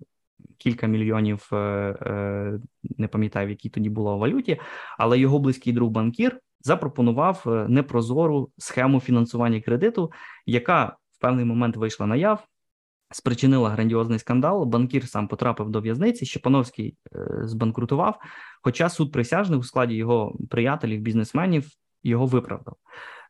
Кілька 0.59 0.87
мільйонів, 0.87 1.49
е, 1.53 1.57
е, 1.57 2.61
не 2.99 3.09
пам'ятаю, 3.09 3.47
в 3.47 3.51
якій 3.51 3.69
тоді 3.69 3.91
було 3.91 4.19
валюті, 4.19 4.61
але 4.99 5.19
його 5.19 5.39
близький 5.39 5.73
друг 5.73 5.91
банкір 5.91 6.41
запропонував 6.61 7.67
непрозору 7.69 8.51
схему 8.59 9.01
фінансування 9.01 9.61
кредиту, 9.61 10.13
яка 10.47 10.97
в 11.11 11.21
певний 11.21 11.45
момент 11.45 11.77
вийшла 11.77 12.07
на 12.07 12.17
яв, 12.17 12.47
спричинила 13.13 13.71
грандіозний 13.71 14.19
скандал. 14.19 14.65
Банкір 14.65 15.09
сам 15.09 15.29
потрапив 15.29 15.71
до 15.71 15.81
в'язниці. 15.81 16.27
Щепановський 16.27 16.97
е, 17.15 17.27
збанкрутував. 17.43 18.19
Хоча 18.63 18.89
суд 18.89 19.13
присяжних 19.13 19.61
у 19.61 19.63
складі 19.63 19.95
його 19.95 20.39
приятелів, 20.51 21.01
бізнесменів 21.01 21.69
його 22.03 22.27
виправдав. 22.27 22.77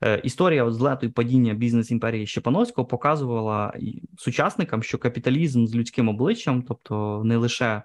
Е, 0.04 0.20
історія 0.24 0.70
злету 0.70 1.06
і 1.06 1.08
падіння 1.08 1.54
бізнес 1.54 1.90
імперії 1.90 2.26
Щепановського 2.26 2.86
показувала 2.86 3.74
сучасникам, 4.18 4.82
що 4.82 4.98
капіталізм 4.98 5.66
з 5.66 5.74
людським 5.74 6.08
обличчям, 6.08 6.62
тобто 6.62 7.22
не 7.24 7.36
лише 7.36 7.66
е, 7.66 7.82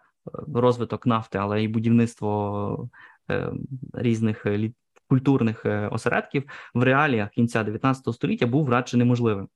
розвиток 0.56 1.06
нафти, 1.06 1.38
але 1.38 1.63
й 1.63 1.68
будівництво 1.68 2.89
різних 3.94 4.46
культурних 5.10 5.66
осередків 5.92 6.44
в 6.74 6.84
реаліях 6.84 7.30
кінця 7.30 7.63
19 7.63 8.13
століття 8.13 8.48
був 8.48 8.70
радше 8.70 8.98
неможливим. 8.98 9.48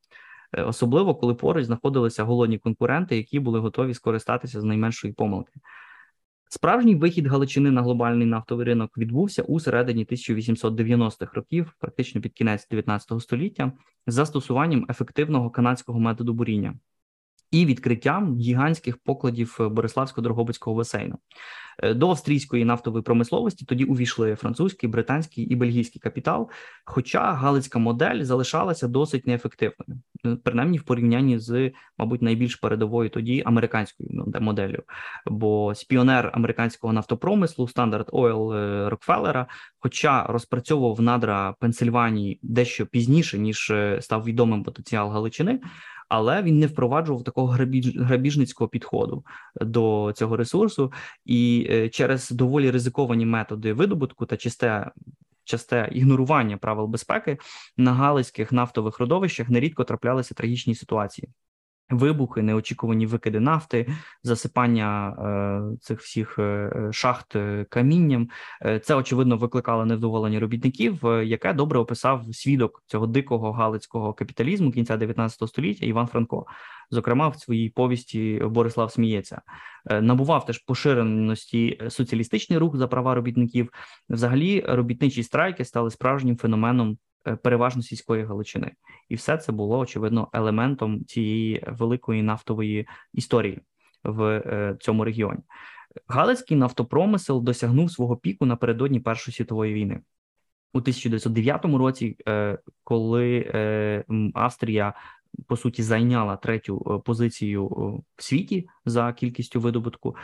Е, 0.53 0.63
особливо 0.63 1.15
коли 1.15 1.33
поруч 1.33 1.65
знаходилися 1.65 2.23
голодні 2.23 2.57
конкуренти, 2.57 3.17
які 3.17 3.39
були 3.39 3.59
готові 3.59 3.93
скористатися 3.93 4.61
з 4.61 4.63
найменшої 4.63 5.13
помилки. 5.13 5.59
Справжній 6.49 6.95
вихід 6.95 7.27
Галичини 7.27 7.71
на 7.71 7.81
глобальний 7.81 8.27
нафтовий 8.27 8.65
ринок 8.65 8.97
відбувся 8.97 9.41
у 9.41 9.59
середині 9.59 10.05
1890-х 10.05 11.33
років, 11.33 11.75
практично 11.79 12.21
під 12.21 12.33
кінець 12.33 12.67
19 12.69 13.21
століття, 13.21 13.71
з 14.07 14.13
застосуванням 14.13 14.85
ефективного 14.89 15.49
канадського 15.49 15.99
методу 15.99 16.33
буріння 16.33 16.73
і 17.51 17.65
відкриттям 17.65 18.37
гігантських 18.37 18.97
покладів 18.97 19.55
Бориславсько-Дрогобицького 19.59 20.75
басейну. 20.75 21.17
Е, 21.79 21.93
до 21.93 22.09
австрійської 22.09 22.65
нафтової 22.65 23.03
промисловості 23.03 23.65
тоді 23.65 23.83
увійшли 23.83 24.35
французький, 24.35 24.89
британський 24.89 25.45
і 25.45 25.55
бельгійський 25.55 26.01
капітал. 26.01 26.49
Хоча 26.85 27.31
галицька 27.31 27.79
модель 27.79 28.23
залишалася 28.23 28.87
досить 28.87 29.27
неефективною, 29.27 30.01
е, 30.25 30.37
принаймні 30.43 30.77
в 30.77 30.83
порівнянні 30.83 31.39
з, 31.39 31.71
мабуть, 31.97 32.21
найбільш 32.21 32.55
передовою 32.55 33.09
тоді 33.09 33.43
американською 33.45 34.25
моделлю. 34.39 34.83
Бо 35.25 35.75
спіонер 35.75 36.31
американського 36.33 36.93
нафтопромислу 36.93 37.65
Standard 37.65 38.05
Oil 38.09 38.53
е, 38.55 38.89
Рокфеллера, 38.89 39.47
хоча 39.79 40.23
розпрацьовував 40.23 41.01
надра 41.01 41.55
Пенсильванії 41.59 42.39
дещо 42.43 42.85
пізніше 42.85 43.39
ніж 43.39 43.73
став 43.99 44.23
відомим 44.23 44.63
потенціал 44.63 45.11
Галичини 45.11 45.59
але 46.11 46.41
він 46.41 46.59
не 46.59 46.67
впроваджував 46.67 47.23
такого 47.23 47.47
грабіж, 47.47 47.97
грабіжницького 47.97 48.67
підходу 48.67 49.25
до 49.61 50.13
цього 50.15 50.37
ресурсу, 50.37 50.93
і 51.25 51.67
е, 51.69 51.89
через 51.89 52.31
доволі 52.31 52.71
ризиковані 52.71 53.25
методи 53.25 53.73
видобутку 53.73 54.25
та 54.25 54.37
чисте. 54.37 54.91
Часте 55.43 55.89
ігнорування 55.91 56.57
правил 56.57 56.85
безпеки 56.85 57.37
на 57.77 57.93
галицьких 57.93 58.51
нафтових 58.51 58.99
родовищах 58.99 59.49
нерідко 59.49 59.83
траплялися 59.83 60.33
трагічні 60.33 60.75
ситуації 60.75 61.29
вибухи, 61.91 62.41
неочікувані 62.41 63.05
викиди 63.05 63.39
нафти, 63.39 63.93
засипання 64.23 65.09
е, 65.09 65.77
цих 65.81 65.99
всіх 65.99 66.39
е, 66.39 66.71
шахт 66.91 67.35
е, 67.35 67.65
камінням. 67.69 68.29
Е, 68.65 68.79
це 68.79 68.95
очевидно 68.95 69.37
викликало 69.37 69.85
невдоволення 69.85 70.39
робітників, 70.39 70.99
яке 71.23 71.53
добре 71.53 71.79
описав 71.79 72.25
свідок 72.31 72.83
цього 72.85 73.07
дикого 73.07 73.51
галицького 73.51 74.13
капіталізму 74.13 74.71
кінця 74.71 74.97
19 74.97 75.49
століття 75.49 75.85
Іван 75.85 76.07
Франко. 76.07 76.45
Зокрема, 76.91 77.27
в 77.27 77.39
своїй 77.39 77.69
повісті 77.69 78.41
Борислав 78.45 78.91
сміється, 78.91 79.41
набував 80.01 80.45
теж 80.45 80.57
поширеності 80.57 81.81
соціалістичний 81.89 82.59
рух 82.59 82.77
за 82.77 82.87
права 82.87 83.15
робітників. 83.15 83.69
Взагалі, 84.09 84.65
робітничі 84.67 85.23
страйки 85.23 85.65
стали 85.65 85.91
справжнім 85.91 86.37
феноменом 86.37 86.97
переважно 87.43 87.81
сільської 87.81 88.23
Галичини, 88.23 88.71
і 89.09 89.15
все 89.15 89.37
це 89.37 89.51
було 89.51 89.79
очевидно 89.79 90.29
елементом 90.33 91.05
цієї 91.05 91.63
великої 91.67 92.23
нафтової 92.23 92.87
історії 93.13 93.61
в 94.03 94.23
е, 94.23 94.77
цьому 94.79 95.03
регіоні. 95.03 95.39
Галицький 96.07 96.57
нафтопромисел 96.57 97.43
досягнув 97.43 97.91
свого 97.91 98.17
піку 98.17 98.45
напередодні 98.45 98.99
Першої 98.99 99.35
світової 99.35 99.73
війни. 99.73 100.01
У 100.73 100.77
1909 100.77 101.65
році, 101.65 102.15
е, 102.27 102.57
коли 102.83 103.45
Австрія 104.33 104.93
по 105.47 105.57
суті 105.57 105.83
зайняла 105.83 106.37
третю 106.37 107.03
позицію 107.05 107.67
в 108.15 108.23
світі 108.23 108.67
за 108.85 109.13
кількістю 109.13 109.59
видобутку, 109.59 110.15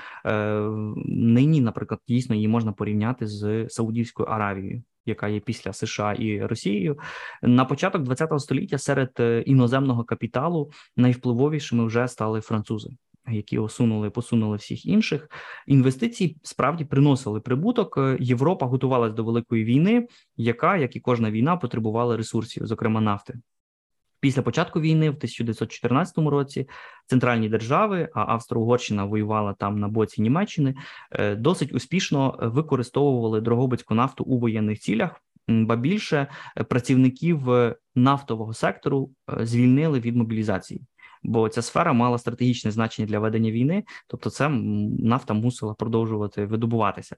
нині, 1.06 1.62
наприклад, 1.62 2.02
дійсно 2.08 2.36
її 2.36 2.48
можна 2.48 2.72
порівняти 2.72 3.28
з 3.28 3.70
Саудівською 3.70 4.30
Аравією 4.30 4.84
яка 5.08 5.28
є 5.28 5.40
після 5.40 5.74
США 5.74 6.14
і 6.14 6.46
Росією, 6.46 7.00
на 7.42 7.66
початок 7.66 8.20
ХХ 8.20 8.40
століття 8.40 8.78
серед 8.78 9.12
е, 9.20 9.42
іноземного 9.42 10.04
капіталу 10.04 10.72
найвпливовішими 10.98 11.86
вже 11.86 12.08
стали 12.08 12.42
французи. 12.42 12.90
Які 13.32 13.60
осунули, 13.60 14.10
посунули 14.10 14.58
всіх 14.58 14.86
інших 14.86 15.30
інвестиції, 15.68 16.38
справді 16.44 16.86
приносили 16.86 17.40
прибуток. 17.40 17.98
Е, 17.98 18.18
Європа 18.20 18.66
готувалась 18.66 19.14
до 19.14 19.24
великої 19.24 19.64
війни, 19.64 20.08
яка, 20.38 20.78
як 20.78 20.96
і 20.96 21.00
кожна 21.00 21.32
війна, 21.32 21.58
потребувала 21.58 22.18
ресурсів, 22.18 22.66
зокрема 22.66 23.02
нафти. 23.02 23.34
Після 24.20 24.42
початку 24.42 24.82
війни, 24.82 25.10
в 25.10 25.14
1914 25.14 26.18
році, 26.18 26.70
центральні 27.06 27.50
держави, 27.50 28.10
а 28.14 28.34
Австро-Угорщина 28.34 29.06
воювала 29.06 29.54
там 29.54 29.80
на 29.80 29.88
боці 29.88 30.22
Німеччини, 30.22 30.76
е, 31.12 31.36
досить 31.36 31.74
успішно 31.74 32.40
використовували 32.42 33.42
Дрогобицьку 33.42 33.94
нафту 33.94 34.24
у 34.24 34.40
воєнних 34.40 34.80
цілях. 34.80 35.22
Ба 35.48 35.76
більше 35.76 36.28
е, 36.58 36.64
працівників 36.64 37.52
е, 37.52 37.76
нафтового 37.96 38.54
сектору 38.54 39.12
звільнили 39.44 40.00
від 40.00 40.16
мобілізації 40.16 40.82
бо 41.24 41.50
ця 41.50 41.62
сфера 41.62 41.94
мала 41.94 42.18
стратегічне 42.18 42.72
значення 42.72 43.08
для 43.08 43.20
ведення 43.20 43.52
війни, 43.52 43.84
тобто 44.08 44.30
це 44.30 44.50
нафта 44.50 45.34
мусила 45.34 45.74
продовжувати 45.74 46.46
видобуватися 46.46 47.16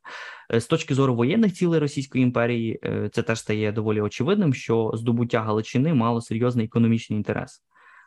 е, 0.54 0.62
з 0.62 0.68
точки 0.68 0.96
зору 0.96 1.16
воєнних 1.16 1.54
цілей 1.54 1.80
Російської 1.80 2.24
імперії. 2.24 2.80
Е, 2.84 3.10
це 3.14 3.24
теж 3.24 3.40
стає 3.40 3.72
доволі 3.72 4.02
очевидним, 4.02 4.54
що 4.54 4.92
здобуття 4.94 5.42
Галичини 5.42 5.94
мало 5.94 6.22
серйозний 6.22 6.66
економічний 6.66 7.18
інтерес. 7.18 7.64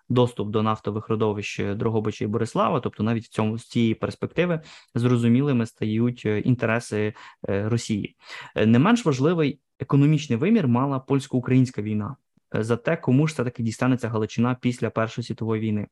Доступ 0.08 0.50
до 0.50 0.62
нафтових 0.62 1.08
родовищ 1.08 1.60
Дрогобича 1.76 2.24
і 2.24 2.28
Борислава, 2.28 2.80
тобто 2.80 3.02
навіть 3.02 3.24
в 3.24 3.28
цьому 3.28 3.58
з 3.58 3.68
цієї 3.68 3.94
перспективи 3.94 4.60
зрозумілими 4.94 5.66
стають 5.66 6.22
е, 6.26 6.40
інтереси 6.40 7.14
Росії. 7.42 8.16
Не 8.66 8.78
менш 8.78 9.04
важливий 9.04 9.60
економічний 9.80 10.38
вимір 10.38 10.68
мала 10.68 10.98
польсько-українська 10.98 11.82
війна, 11.82 12.16
за 12.54 12.76
те, 12.76 12.96
кому 12.96 13.26
ж 13.26 13.32
все 13.32 13.44
таки 13.44 13.62
дістанеться 13.62 14.08
Галичина 14.08 14.56
після 14.60 14.90
Першої 14.90 15.24
світової 15.24 15.62
війни. 15.62 15.86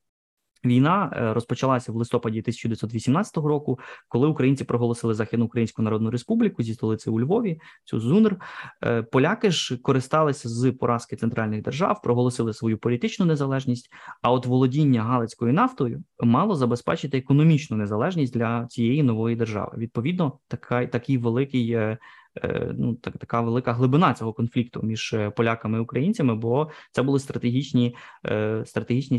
Війна 0.65 1.13
е, 1.17 1.35
розпочалася 1.35 1.93
в 1.93 1.97
листопаді 1.97 2.41
1918 2.41 3.37
року, 3.37 3.79
коли 4.09 4.29
українці 4.29 4.65
проголосили 4.65 5.15
Західноукраїнську 5.15 5.83
Народну 5.83 6.11
Республіку 6.11 6.63
зі 6.63 6.75
столиці 6.75 7.11
у 7.11 7.21
Львові. 7.21 7.61
Цю 7.85 8.01
ЗУНР 8.01 8.37
е, 8.85 9.03
поляки 9.03 9.51
ж 9.51 9.77
користалися 9.77 10.49
з 10.49 10.73
поразки 10.73 11.17
центральних 11.17 11.63
держав, 11.63 12.03
проголосили 12.03 12.53
свою 12.53 12.79
політичну 12.79 13.27
незалежність. 13.27 13.93
А 14.23 14.33
от 14.33 14.47
володіння 14.47 15.03
Галицькою 15.03 15.53
нафтою 15.53 16.03
мало 16.21 16.55
забезпечити 16.55 17.19
економічну 17.19 17.77
незалежність 17.77 18.35
для 18.35 18.67
цієї 18.67 19.03
нової 19.03 19.37
держави. 19.37 19.73
Відповідно, 19.77 20.39
така 20.49 20.87
такий 20.87 21.19
великий 21.19 21.73
е, 21.73 21.81
Е, 21.81 21.99
ну 22.79 22.95
так 22.95 23.19
така 23.19 23.41
велика 23.41 23.73
глибина 23.73 24.15
цього 24.15 24.33
конфлікту 24.33 24.83
між 24.83 25.13
е, 25.13 25.31
поляками 25.31 25.79
і 25.79 25.81
українцями, 25.81 26.35
бо 26.35 26.71
це 26.93 27.03
були 27.03 27.21
стратегічні 27.21 27.97
е, 28.27 28.63
стратегічні 28.67 29.19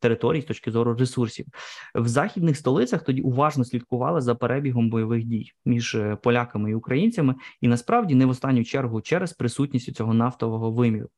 території 0.00 0.42
з 0.42 0.44
точки 0.44 0.70
зору 0.70 0.94
ресурсів 0.94 1.46
в 1.94 2.08
західних 2.08 2.56
столицях. 2.56 3.02
Тоді 3.02 3.20
уважно 3.20 3.64
слідкували 3.64 4.20
за 4.20 4.34
перебігом 4.34 4.90
бойових 4.90 5.24
дій 5.24 5.52
між 5.64 5.98
поляками 6.22 6.70
і 6.70 6.74
українцями, 6.74 7.34
і 7.60 7.68
насправді 7.68 8.14
не 8.14 8.26
в 8.26 8.28
останню 8.28 8.64
чергу 8.64 9.00
через 9.00 9.32
присутність 9.32 9.94
цього 9.94 10.14
нафтового 10.14 10.70
виміру. 10.70 11.08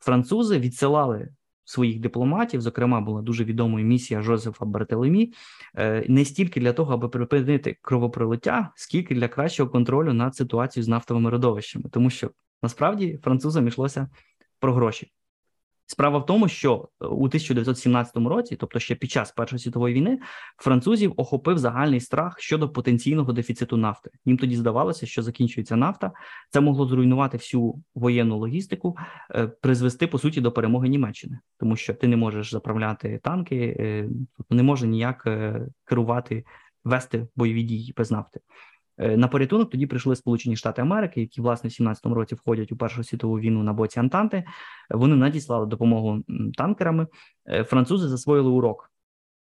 Французи 0.00 0.58
відсилали 0.58 1.28
своїх 1.70 2.00
дипломатів. 2.00 2.60
Зокрема, 2.60 3.00
була 3.00 3.22
дуже 3.22 3.44
відомою 3.44 3.86
місія 3.86 4.22
Жозефа 4.22 4.64
Бартелемі, 4.64 5.32
е, 5.76 6.04
не 6.08 6.24
стільки 6.24 6.60
для 6.60 6.72
того, 6.72 6.94
аби 6.94 7.08
припинити 7.08 7.76
кровопролиття, 7.82 8.72
скільки 8.76 9.14
для 9.14 9.28
кращого 9.28 9.70
контролю 9.70 10.12
над 10.12 10.36
ситуацією 10.36 10.84
з 10.84 10.88
нафтовими 10.88 11.30
родовищами, 11.30 11.84
тому 11.90 12.10
що 12.10 12.30
насправді 12.62 13.18
французам 13.22 13.68
йшлося 13.68 14.08
про 14.60 14.74
гроші. 14.74 15.12
Справа 15.90 16.18
в 16.18 16.26
тому, 16.26 16.48
що 16.48 16.88
е, 17.00 17.06
у 17.06 17.24
1917 17.24 18.16
році, 18.16 18.56
тобто 18.56 18.78
ще 18.78 18.94
під 18.94 19.10
час 19.10 19.32
Першої 19.32 19.60
світової 19.60 19.94
війни, 19.94 20.18
французів 20.56 21.14
охопив 21.16 21.58
загальний 21.58 22.00
страх 22.00 22.40
щодо 22.40 22.68
потенційного 22.68 23.32
дефіциту 23.32 23.76
нафти. 23.76 24.10
Їм 24.24 24.38
тоді 24.38 24.56
здавалося, 24.56 25.06
що 25.06 25.22
закінчується 25.22 25.76
нафта. 25.76 26.12
Це 26.50 26.60
могло 26.60 26.86
зруйнувати 26.86 27.36
всю 27.36 27.82
воєнну 27.94 28.38
логістику, 28.38 28.96
е, 29.34 29.46
призвести 29.46 30.06
по 30.06 30.18
суті 30.18 30.40
до 30.40 30.52
перемоги 30.52 30.88
Німеччини, 30.88 31.38
тому 31.60 31.76
що 31.76 31.94
ти 31.94 32.08
не 32.08 32.16
можеш 32.16 32.50
заправляти 32.50 33.20
танки, 33.22 33.76
е, 33.80 34.08
тобто 34.36 34.54
не 34.54 34.62
може 34.62 34.86
ніяк 34.86 35.28
керувати, 35.84 36.44
вести 36.84 37.26
бойові 37.36 37.62
дії 37.62 37.94
без 37.96 38.10
нафти. 38.10 38.40
На 39.00 39.28
порятунок 39.28 39.70
тоді 39.70 39.86
прийшли 39.86 40.16
Сполучені 40.16 40.56
Штати 40.56 40.82
Америки, 40.82 41.20
які 41.20 41.40
власне 41.40 41.70
в 41.70 41.72
17-му 41.72 42.14
році 42.14 42.34
входять 42.34 42.72
у 42.72 42.76
Першу 42.76 43.04
світову 43.04 43.38
війну 43.38 43.62
на 43.62 43.72
боці 43.72 44.00
Антанти. 44.00 44.44
Вони 44.90 45.16
надіслали 45.16 45.66
допомогу 45.66 46.22
танкерами. 46.54 47.06
Французи 47.64 48.08
засвоїли 48.08 48.50
урок 48.50 48.90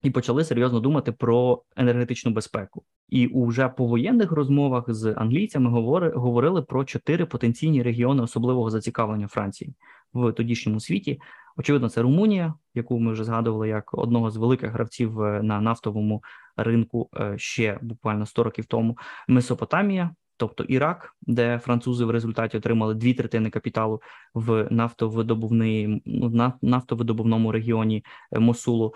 і 0.03 0.09
почали 0.11 0.43
серйозно 0.43 0.79
думати 0.79 1.11
про 1.11 1.63
енергетичну 1.77 2.31
безпеку. 2.31 2.83
І 3.09 3.27
у 3.27 3.45
вже 3.45 3.69
повоєнних 3.69 4.31
розмовах 4.31 4.83
з 4.87 5.13
англійцями 5.17 5.69
говорили 6.15 6.61
про 6.61 6.85
чотири 6.85 7.25
потенційні 7.25 7.83
регіони 7.83 8.23
особливого 8.23 8.69
зацікавлення 8.69 9.27
Франції 9.27 9.73
в 10.13 10.31
тодішньому 10.31 10.79
світі. 10.79 11.21
Очевидно, 11.57 11.89
це 11.89 12.01
Румунія, 12.01 12.53
яку 12.73 12.99
ми 12.99 13.11
вже 13.11 13.23
згадували 13.23 13.67
як 13.67 13.93
одного 13.93 14.31
з 14.31 14.37
великих 14.37 14.71
гравців 14.71 15.21
е, 15.21 15.43
на 15.43 15.61
нафтовому 15.61 16.23
ринку 16.57 17.09
е, 17.19 17.37
ще 17.37 17.79
буквально 17.81 18.25
100 18.25 18.43
років 18.43 18.65
тому. 18.65 18.97
Месопотамія, 19.27 20.11
тобто 20.37 20.63
Ірак, 20.63 21.15
де 21.21 21.59
французи 21.59 22.05
в 22.05 22.11
результаті 22.11 22.57
отримали 22.57 22.93
дві 22.93 23.13
третини 23.13 23.49
капіталу 23.49 24.01
в 24.33 24.67
нафтовидобувний 24.71 26.01
ну, 26.05 26.53
нафтовидобувному 26.61 27.51
регіоні 27.51 28.05
е, 28.31 28.39
Мосулу, 28.39 28.93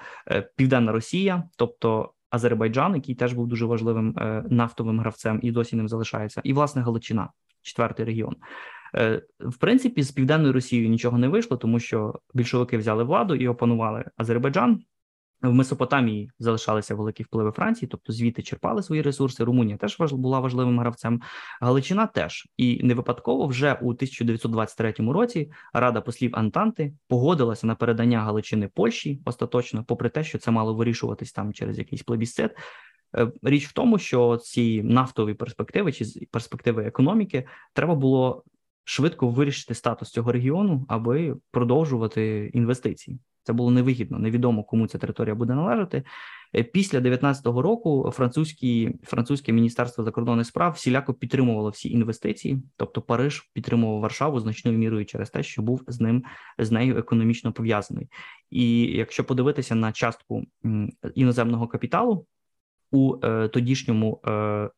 Південна 0.56 0.92
Росія, 0.92 1.44
тобто 1.58 2.14
Азербайджан, 2.30 2.96
який 2.96 3.16
теж 3.16 3.34
був 3.34 3.48
дуже 3.48 3.66
важливим 3.66 4.16
нафтовим 4.50 5.00
гравцем 5.00 5.40
і 5.44 5.52
досі 5.52 5.76
ним 5.76 5.90
залишається, 5.90 6.42
і 6.44 6.54
власне 6.54 6.82
Галичина, 6.82 7.30
четвертий 7.62 8.06
регіон. 8.06 8.36
Е, 8.96 9.22
в 9.40 9.58
принципі, 9.58 10.04
з 10.04 10.12
південною 10.12 10.54
Росією 10.54 10.90
нічого 10.90 11.18
не 11.18 11.28
вийшло, 11.28 11.58
тому 11.58 11.80
що 11.80 12.20
більшовики 12.34 12.78
взяли 12.78 13.04
владу 13.04 13.36
і 13.36 13.48
опанували 13.48 14.06
Азербайджан. 14.18 14.82
В 15.42 15.54
Месопотамії 15.54 16.32
залишалися 16.40 16.96
великі 16.96 17.24
впливи 17.24 17.52
Франції, 17.52 17.90
тобто 17.92 18.14
звідти 18.14 18.44
черпали 18.44 18.84
свої 18.84 19.02
ресурси. 19.02 19.44
Румунія 19.44 19.78
теж 19.78 19.98
була 20.12 20.40
важливим 20.40 20.80
гравцем. 20.80 21.22
Галичина 21.62 22.08
теж 22.08 22.48
і 22.58 22.84
не 22.84 22.94
випадково 22.94 23.48
вже 23.48 23.74
у 23.74 23.90
1923 23.90 24.94
році 24.98 25.52
Рада 25.74 26.02
послів 26.02 26.32
Антанти 26.34 26.94
погодилася 27.08 27.68
на 27.68 27.76
передання 27.76 28.22
Галичини 28.22 28.68
Польщі 28.68 29.22
остаточно, 29.26 29.84
попри 29.84 30.10
те, 30.10 30.24
що 30.24 30.38
це 30.38 30.52
мало 30.52 30.74
вирішуватись 30.74 31.32
там 31.32 31.54
через 31.54 31.78
якийсь 31.78 32.04
плебісцит. 32.04 32.52
Е, 33.18 33.32
річ 33.44 33.68
в 33.68 33.74
тому, 33.74 33.98
що 33.98 34.38
ці 34.38 34.84
нафтові 34.84 35.34
перспективи 35.34 35.92
чи 35.92 36.06
перспективи 36.32 36.84
економіки 36.84 37.48
треба 37.74 37.96
було 37.96 38.44
швидко 38.90 39.30
вирішити 39.30 39.74
статус 39.74 40.10
цього 40.10 40.32
регіону, 40.32 40.86
аби 40.88 41.36
продовжувати 41.52 42.52
інвестиції. 42.54 43.20
Це 43.44 43.54
було 43.54 43.72
невигідно, 43.72 44.20
невідомо 44.20 44.64
кому 44.64 44.88
ця 44.88 44.98
територія 44.98 45.36
буде 45.36 45.54
належати. 45.54 46.04
Е, 46.56 46.64
після 46.64 47.00
19-го 47.00 47.62
року 47.62 48.12
французькі 48.16 48.96
французьке 49.04 49.52
міністерство 49.52 50.04
закордонних 50.04 50.48
справ 50.48 50.72
всіляко 50.72 51.14
підтримувало 51.14 51.70
всі 51.70 51.90
інвестиції, 51.90 52.62
тобто 52.78 53.02
Париж 53.02 53.50
підтримував 53.54 54.00
Варшаву 54.00 54.40
значною 54.40 54.78
мірою 54.78 55.06
через 55.06 55.30
те, 55.30 55.44
що 55.44 55.62
був 55.62 55.84
з 55.88 56.02
ним 56.02 56.24
з 56.60 56.72
нею 56.72 56.98
економічно 56.98 57.54
пов'язаний. 57.54 58.08
І 58.50 58.82
якщо 58.82 59.24
подивитися 59.24 59.76
на 59.76 59.92
частку 59.92 60.44
іноземного 61.16 61.68
капіталу 61.68 62.26
у 62.92 63.16
е, 63.24 63.48
тодішньому 63.48 64.22
е, 64.28 64.70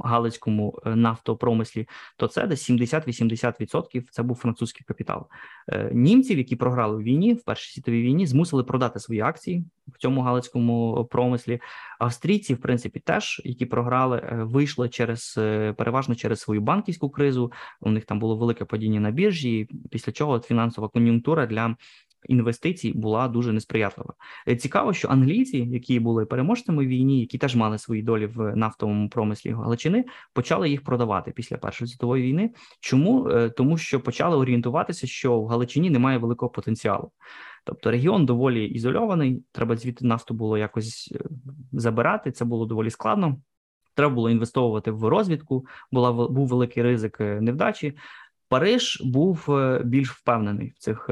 галицькому 0.00 0.78
е, 0.86 0.96
нафтопромислі, 0.96 1.88
то 2.16 2.28
це 2.28 2.46
десь 2.46 2.70
70-80% 2.70 4.02
це 4.10 4.22
був 4.22 4.36
французький 4.36 4.84
капітал. 4.86 5.26
Е, 5.68 5.90
німців, 5.92 6.38
які 6.38 6.56
програли 6.56 6.96
у 6.96 7.02
війні 7.02 7.34
в 7.34 7.44
першій 7.44 7.72
світовій 7.72 8.02
війні, 8.02 8.26
змусили 8.26 8.64
продати 8.64 9.00
свої 9.00 9.20
акції 9.20 9.64
в 9.88 9.98
цьому 9.98 10.20
галицькому 10.20 11.08
промислі. 11.10 11.60
Австрійці, 11.98 12.54
в 12.54 12.60
принципі, 12.60 13.00
теж 13.00 13.42
які 13.44 13.66
програли, 13.66 14.16
е, 14.18 14.44
вийшли 14.44 14.88
через 14.88 15.32
переважно 15.76 16.14
через 16.14 16.40
свою 16.40 16.60
банківську 16.60 17.10
кризу. 17.10 17.52
У 17.80 17.90
них 17.90 18.04
там 18.04 18.18
було 18.18 18.36
велике 18.36 18.64
падіння 18.64 19.00
на 19.00 19.10
біржі. 19.10 19.68
Після 19.90 20.12
чого 20.12 20.40
фінансова 20.40 20.88
кон'юнктура 20.88 21.46
для 21.46 21.76
інвестицій 22.28 22.92
була 22.92 23.28
дуже 23.28 23.52
несприятлива. 23.52 24.14
Е, 24.48 24.56
цікаво, 24.56 24.92
що 24.92 25.08
англійці, 25.08 25.58
які 25.58 26.00
були 26.00 26.26
переможцями 26.26 26.84
в 26.84 26.88
війні, 26.88 27.20
які 27.20 27.38
теж 27.38 27.56
мали 27.56 27.78
свої 27.78 28.02
долі 28.02 28.26
в 28.26 28.56
нафтовому 28.56 29.08
промислі 29.08 29.50
Галичини, 29.50 30.04
почали 30.32 30.70
їх 30.70 30.84
продавати 30.84 31.30
після 31.30 31.56
першої 31.56 31.88
світової 31.90 32.22
війни. 32.22 32.50
Чому 32.80 33.28
е, 33.28 33.50
тому, 33.50 33.78
що 33.78 34.00
почали 34.00 34.36
орієнтуватися, 34.36 35.06
що 35.06 35.40
в 35.40 35.46
Галичині 35.46 35.90
немає 35.90 36.18
великого 36.18 36.50
потенціалу. 36.50 37.10
Тобто 37.64 37.90
регіон 37.90 38.26
доволі 38.26 38.66
ізольований, 38.66 39.44
треба 39.52 39.76
звідти 39.76 40.06
нафту 40.06 40.34
було 40.34 40.58
якось 40.58 41.14
е, 41.14 41.24
забирати. 41.72 42.32
Це 42.32 42.44
було 42.44 42.66
доволі 42.66 42.90
складно. 42.90 43.36
Треба 43.94 44.14
було 44.14 44.30
інвестовувати 44.30 44.90
в 44.90 45.04
розвідку. 45.04 45.66
Була 45.92 46.12
був 46.12 46.48
великий 46.48 46.82
ризик 46.82 47.20
невдачі. 47.20 47.96
Париж 48.48 49.02
був 49.04 49.48
більш 49.84 50.12
впевнений 50.12 50.72
в 50.76 50.78
цих 50.78 51.10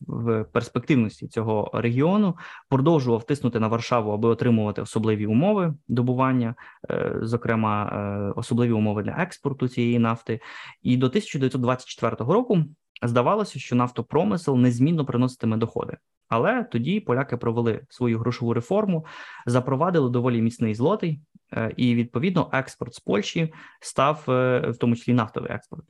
в 0.00 0.44
перспективності 0.44 1.28
цього 1.28 1.70
регіону, 1.74 2.36
продовжував 2.68 3.26
тиснути 3.26 3.60
на 3.60 3.68
Варшаву, 3.68 4.10
аби 4.12 4.28
отримувати 4.28 4.82
особливі 4.82 5.26
умови 5.26 5.74
добування, 5.88 6.54
е, 6.90 7.18
зокрема 7.22 7.86
е, 7.86 8.32
особливі 8.36 8.72
умови 8.72 9.02
для 9.02 9.12
експорту 9.12 9.68
цієї 9.68 9.98
нафти. 9.98 10.40
І 10.82 10.96
до 10.96 11.06
1924 11.06 12.16
року 12.18 12.64
здавалося, 13.02 13.58
що 13.58 13.76
нафтопромисел 13.76 14.56
незмінно 14.56 15.04
приноситиме 15.04 15.56
доходи. 15.56 15.96
Але 16.28 16.64
тоді 16.64 17.00
поляки 17.00 17.36
провели 17.36 17.80
свою 17.88 18.18
грошову 18.18 18.54
реформу, 18.54 19.06
запровадили 19.46 20.10
доволі 20.10 20.42
міцний 20.42 20.74
злотий, 20.74 21.20
е, 21.52 21.72
і 21.76 21.94
відповідно 21.94 22.50
експорт 22.52 22.94
з 22.94 23.00
Польщі 23.00 23.52
став 23.80 24.22
в 24.26 24.74
тому 24.80 24.96
числі 24.96 25.12
нафтовий 25.12 25.52
експорт, 25.52 25.84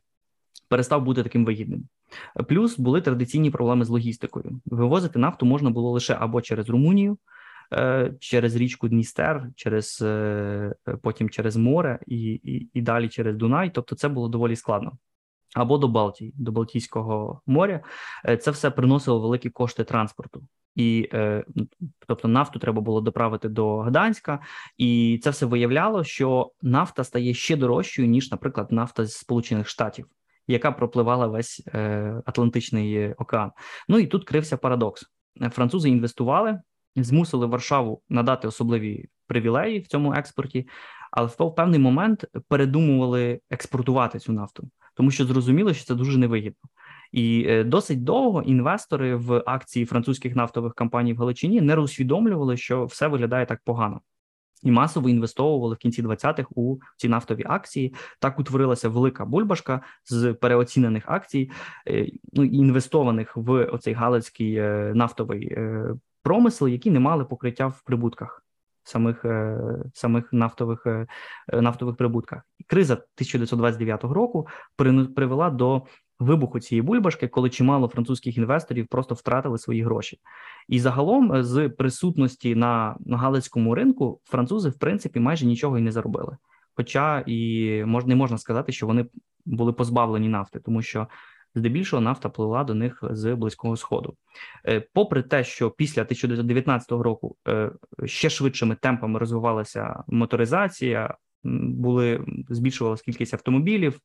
перестав 0.68 1.02
бути 1.02 1.22
таким 1.22 1.44
вигідним. 1.44 1.88
Плюс 2.48 2.78
були 2.78 3.00
традиційні 3.00 3.50
проблеми 3.50 3.84
з 3.84 3.88
логістикою. 3.88 4.60
Вивозити 4.66 5.18
нафту 5.18 5.46
можна 5.46 5.70
було 5.70 5.90
лише 5.90 6.14
або 6.14 6.42
через 6.42 6.68
Румунію, 6.68 7.18
е, 7.72 8.14
через 8.20 8.56
річку 8.56 8.88
Дністер, 8.88 9.48
через 9.56 10.02
е, 10.02 10.74
потім 11.02 11.30
через 11.30 11.56
море 11.56 11.98
і, 12.06 12.32
і, 12.32 12.68
і 12.74 12.82
далі 12.82 13.08
через 13.08 13.36
Дунай. 13.36 13.70
Тобто, 13.74 13.96
це 13.96 14.08
було 14.08 14.28
доволі 14.28 14.56
складно. 14.56 14.92
Або 15.54 15.78
до 15.78 15.88
Балтії, 15.88 16.32
до 16.36 16.52
Балтійського 16.52 17.40
моря, 17.46 17.80
е, 18.28 18.36
це 18.36 18.50
все 18.50 18.70
приносило 18.70 19.20
великі 19.20 19.50
кошти 19.50 19.84
транспорту, 19.84 20.42
і 20.74 21.10
тобто 22.06 22.28
нафту 22.28 22.58
треба 22.58 22.80
було 22.80 23.00
доправити 23.00 23.48
до 23.48 23.78
Гданська, 23.78 24.40
і 24.78 25.20
це 25.22 25.30
все 25.30 25.46
виявляло, 25.46 26.04
що 26.04 26.50
нафта 26.62 27.04
стає 27.04 27.34
ще 27.34 27.56
дорожчою 27.56 28.08
ніж, 28.08 28.30
наприклад, 28.30 28.72
нафта 28.72 29.04
з 29.04 29.12
Сполучених 29.12 29.68
Штатів 29.68 30.06
яка 30.46 30.72
пропливала 30.72 31.26
весь 31.26 31.62
е, 31.74 32.22
Атлантичний 32.26 33.12
океан. 33.12 33.50
Ну 33.88 33.98
і 33.98 34.06
тут 34.06 34.24
крився 34.24 34.56
парадокс: 34.56 35.04
французи 35.50 35.90
інвестували, 35.90 36.60
змусили 36.96 37.46
Варшаву 37.46 38.02
надати 38.08 38.48
особливі 38.48 39.08
привілеї 39.26 39.78
в 39.78 39.86
цьому 39.86 40.12
експорті, 40.12 40.68
але 41.12 41.26
в 41.26 41.54
певний 41.54 41.80
момент 41.80 42.24
передумували 42.48 43.40
експортувати 43.50 44.18
цю 44.18 44.32
нафту, 44.32 44.70
тому 44.94 45.10
що 45.10 45.24
зрозуміло, 45.24 45.74
що 45.74 45.84
це 45.84 45.94
дуже 45.94 46.18
невигідно. 46.18 46.68
І 47.12 47.46
е, 47.48 47.64
досить 47.64 48.04
довго 48.04 48.42
інвестори 48.42 49.16
в 49.16 49.42
акції 49.46 49.86
французьких 49.86 50.36
нафтових 50.36 50.74
компаній 50.74 51.12
в 51.12 51.18
Галичині 51.18 51.60
не 51.60 51.76
усвідомлювали, 51.76 52.56
що 52.56 52.84
все 52.84 53.08
виглядає 53.08 53.46
так 53.46 53.60
погано 53.64 54.00
і 54.62 54.70
масово 54.70 55.08
інвестовували 55.08 55.74
в 55.74 55.78
кінці 55.78 56.02
20-х 56.02 56.48
у 56.54 56.78
ці 56.96 57.08
нафтові 57.08 57.44
акції. 57.46 57.94
Так 58.20 58.38
утворилася 58.38 58.88
велика 58.88 59.24
бульбашка 59.24 59.80
з 60.04 60.32
переоцінених 60.32 61.04
акцій, 61.06 61.50
е, 61.88 62.06
ну 62.32 62.44
інвестованих 62.44 63.36
в 63.36 63.64
оцей 63.64 63.94
галицький 63.94 64.54
е, 64.54 64.92
нафтовий 64.94 65.46
е, 65.52 65.94
промисел, 66.22 66.68
які 66.68 66.90
не 66.90 67.00
мали 67.00 67.24
покриття 67.24 67.66
в 67.66 67.82
прибутках. 67.82 68.42
Самих 68.88 69.24
самих 69.94 70.32
нафтових 70.32 70.86
нафтових 71.52 71.96
прибутках 71.96 72.42
криза 72.66 72.94
1929 72.94 74.04
року 74.04 74.46
привела 74.76 75.50
до 75.50 75.86
вибуху 76.18 76.60
цієї 76.60 76.82
бульбашки, 76.82 77.28
коли 77.28 77.50
чимало 77.50 77.88
французьких 77.88 78.36
інвесторів 78.36 78.86
просто 78.86 79.14
втратили 79.14 79.58
свої 79.58 79.82
гроші. 79.82 80.20
І 80.68 80.80
загалом, 80.80 81.32
е, 81.32 81.44
з 81.44 81.68
присутності 81.68 82.54
на, 82.54 82.96
галицькому 83.10 83.74
ринку, 83.74 84.20
французи 84.24 84.68
в 84.68 84.78
принципі 84.78 85.20
майже 85.20 85.46
нічого 85.46 85.78
й 85.78 85.80
не 85.80 85.92
заробили. 85.92 86.36
Хоча 86.74 87.24
і 87.26 87.84
мож, 87.84 88.06
не 88.06 88.16
можна 88.16 88.38
сказати, 88.38 88.72
що 88.72 88.86
вони 88.86 89.06
були 89.44 89.72
позбавлені 89.72 90.28
нафти, 90.28 90.60
тому 90.60 90.82
що 90.82 91.08
здебільшого 91.54 92.02
нафта 92.02 92.28
плила 92.28 92.64
до 92.64 92.74
них 92.74 93.04
з 93.10 93.34
близького 93.34 93.76
сходу. 93.76 94.16
Е, 94.66 94.80
попри 94.92 95.22
те, 95.22 95.44
що 95.44 95.70
після 95.70 96.02
1919 96.02 96.92
року 96.92 97.36
е, 97.48 97.70
ще 98.04 98.30
швидшими 98.30 98.74
темпами 98.74 99.18
розвивалася 99.18 100.04
моторизація, 100.06 101.14
були 101.44 102.24
збільшувалася 102.48 103.04
кількість 103.04 103.34
автомобілів 103.34 104.00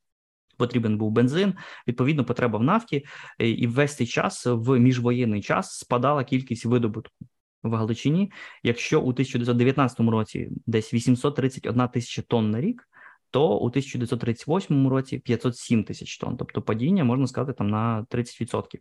потрібен 0.61 0.97
був 0.97 1.11
бензин. 1.11 1.53
Відповідно, 1.87 2.25
потреба 2.25 2.59
в 2.59 2.63
нафті, 2.63 3.05
е, 3.39 3.49
і 3.49 3.67
весь 3.67 3.95
цей 3.95 4.07
час 4.07 4.45
в 4.45 4.79
міжвоєнний 4.79 5.41
час 5.41 5.77
спадала 5.77 6.23
кількість 6.23 6.65
видобутку 6.65 7.25
в 7.63 7.73
Галичині. 7.73 8.31
Якщо 8.63 9.01
у 9.01 9.09
1919 9.09 9.99
році 9.99 10.49
десь 10.65 10.93
831 10.93 11.87
тисяча 11.87 12.21
тонн 12.21 12.51
на 12.51 12.61
рік, 12.61 12.87
то 13.31 13.57
у 13.57 13.65
1938 13.65 14.87
році 14.87 15.19
507 15.19 15.83
тисяч 15.83 16.17
тонн, 16.17 16.37
тобто 16.37 16.61
падіння 16.61 17.03
можна 17.03 17.27
сказати 17.27 17.53
там 17.53 17.69
на 17.69 18.05
30%. 18.09 18.79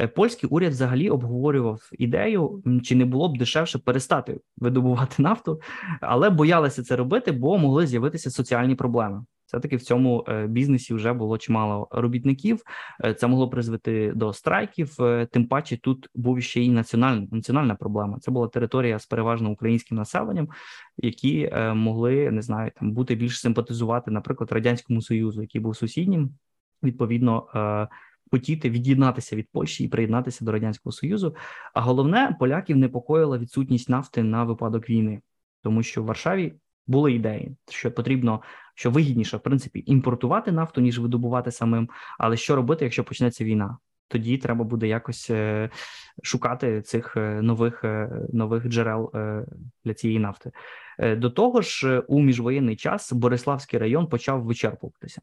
Е, 0.00 0.08
польський 0.08 0.48
уряд 0.48 0.72
взагалі 0.72 1.10
обговорював 1.10 1.90
ідею, 1.92 2.62
чи 2.84 2.94
не 2.94 3.04
було 3.04 3.28
б 3.28 3.38
дешевше 3.38 3.78
перестати 3.78 4.40
видобувати 4.56 5.22
нафту, 5.22 5.60
але 6.00 6.30
боялися 6.30 6.82
це 6.82 6.96
робити, 6.96 7.32
бо 7.32 7.58
могли 7.58 7.86
з'явитися 7.86 8.30
соціальні 8.30 8.74
проблеми. 8.74 9.24
Все 9.48 9.60
таки 9.60 9.76
в 9.76 9.82
цьому 9.82 10.24
е, 10.28 10.46
бізнесі 10.46 10.94
вже 10.94 11.12
було 11.12 11.38
чимало 11.38 11.88
робітників. 11.90 12.62
Е, 13.04 13.14
це 13.14 13.26
могло 13.26 13.50
призвести 13.50 14.12
до 14.12 14.32
страйків. 14.32 14.96
Тим 15.30 15.46
паче 15.46 15.76
тут 15.76 16.08
був 16.14 16.42
ще 16.42 16.60
й 16.60 16.70
національна 16.70 17.26
національна 17.30 17.74
проблема. 17.74 18.18
Це 18.18 18.30
була 18.30 18.48
територія 18.48 18.98
з 18.98 19.06
переважно 19.06 19.50
українським 19.50 19.96
населенням, 19.96 20.48
які 20.96 21.50
могли 21.74 22.30
не 22.30 22.42
знаю, 22.42 22.70
там 22.76 22.92
бути 22.92 23.14
більш 23.14 23.40
симпатизувати, 23.40 24.10
наприклад, 24.10 24.52
радянському 24.52 25.02
союзу, 25.02 25.42
який 25.42 25.60
був 25.60 25.76
сусіднім. 25.76 26.30
Відповідно, 26.82 27.46
хотіти 28.30 28.70
від'єднатися 28.70 29.36
від 29.36 29.48
Польщі 29.52 29.84
і 29.84 29.88
приєднатися 29.88 30.44
до 30.44 30.52
радянського 30.52 30.92
союзу. 30.92 31.34
А 31.74 31.80
головне, 31.80 32.36
поляків 32.40 32.76
непокоїла 32.76 33.38
відсутність 33.38 33.88
нафти 33.88 34.22
на 34.22 34.44
випадок 34.44 34.90
війни, 34.90 35.20
тому 35.62 35.82
що 35.82 36.02
в 36.02 36.06
Варшаві 36.06 36.54
були 36.88 37.12
ідеї, 37.12 37.56
що 37.68 37.92
потрібно 37.92 38.42
що 38.74 38.90
вигідніше 38.90 39.36
в 39.36 39.40
принципі 39.40 39.84
імпортувати 39.86 40.52
нафту 40.52 40.80
ніж 40.80 40.98
видобувати 40.98 41.50
самим. 41.50 41.88
Але 42.18 42.36
що 42.36 42.56
робити, 42.56 42.84
якщо 42.84 43.04
почнеться 43.04 43.44
війна? 43.44 43.78
Тоді 44.08 44.38
треба 44.38 44.64
буде 44.64 44.88
якось 44.88 45.30
е, 45.30 45.70
шукати 46.22 46.82
цих 46.82 47.16
е, 47.16 47.42
нових 47.42 47.84
е, 47.84 48.10
нових 48.32 48.68
джерел 48.68 49.12
для 49.84 49.94
цієї 49.94 50.18
нафти. 50.18 50.50
До 51.16 51.30
того 51.30 51.62
ж, 51.62 51.98
у 51.98 52.20
міжвоєнний 52.20 52.76
час 52.76 53.12
Бориславський 53.12 53.78
район 53.78 54.06
почав 54.06 54.42
вичерпуватися 54.42 55.22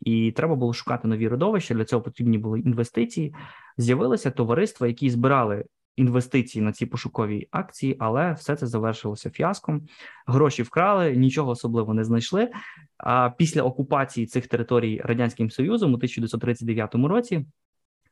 і 0.00 0.32
треба 0.32 0.54
було 0.54 0.72
шукати 0.72 1.08
нові 1.08 1.28
родовища. 1.28 1.74
Для 1.74 1.84
цього 1.84 2.02
потрібні 2.02 2.38
були 2.38 2.60
інвестиції. 2.60 3.34
З'явилися 3.76 4.30
товариства, 4.30 4.86
які 4.86 5.10
збирали 5.10 5.64
інвестиції 5.96 6.62
на 6.62 6.72
ці 6.72 6.86
пошукові 6.86 7.48
акції, 7.50 7.96
але 7.98 8.32
все 8.32 8.56
це 8.56 8.66
завершилося 8.66 9.30
фіаском. 9.30 9.86
Гроші 10.26 10.62
вкрали, 10.62 11.16
нічого 11.16 11.50
особливо 11.50 11.94
не 11.94 12.04
знайшли. 12.04 12.50
А 12.98 13.30
після 13.30 13.62
окупації 13.62 14.26
цих 14.26 14.46
територій 14.46 15.00
радянським 15.04 15.50
союзом 15.50 15.92
у 15.92 15.94
1939 15.94 16.94
році 16.94 17.46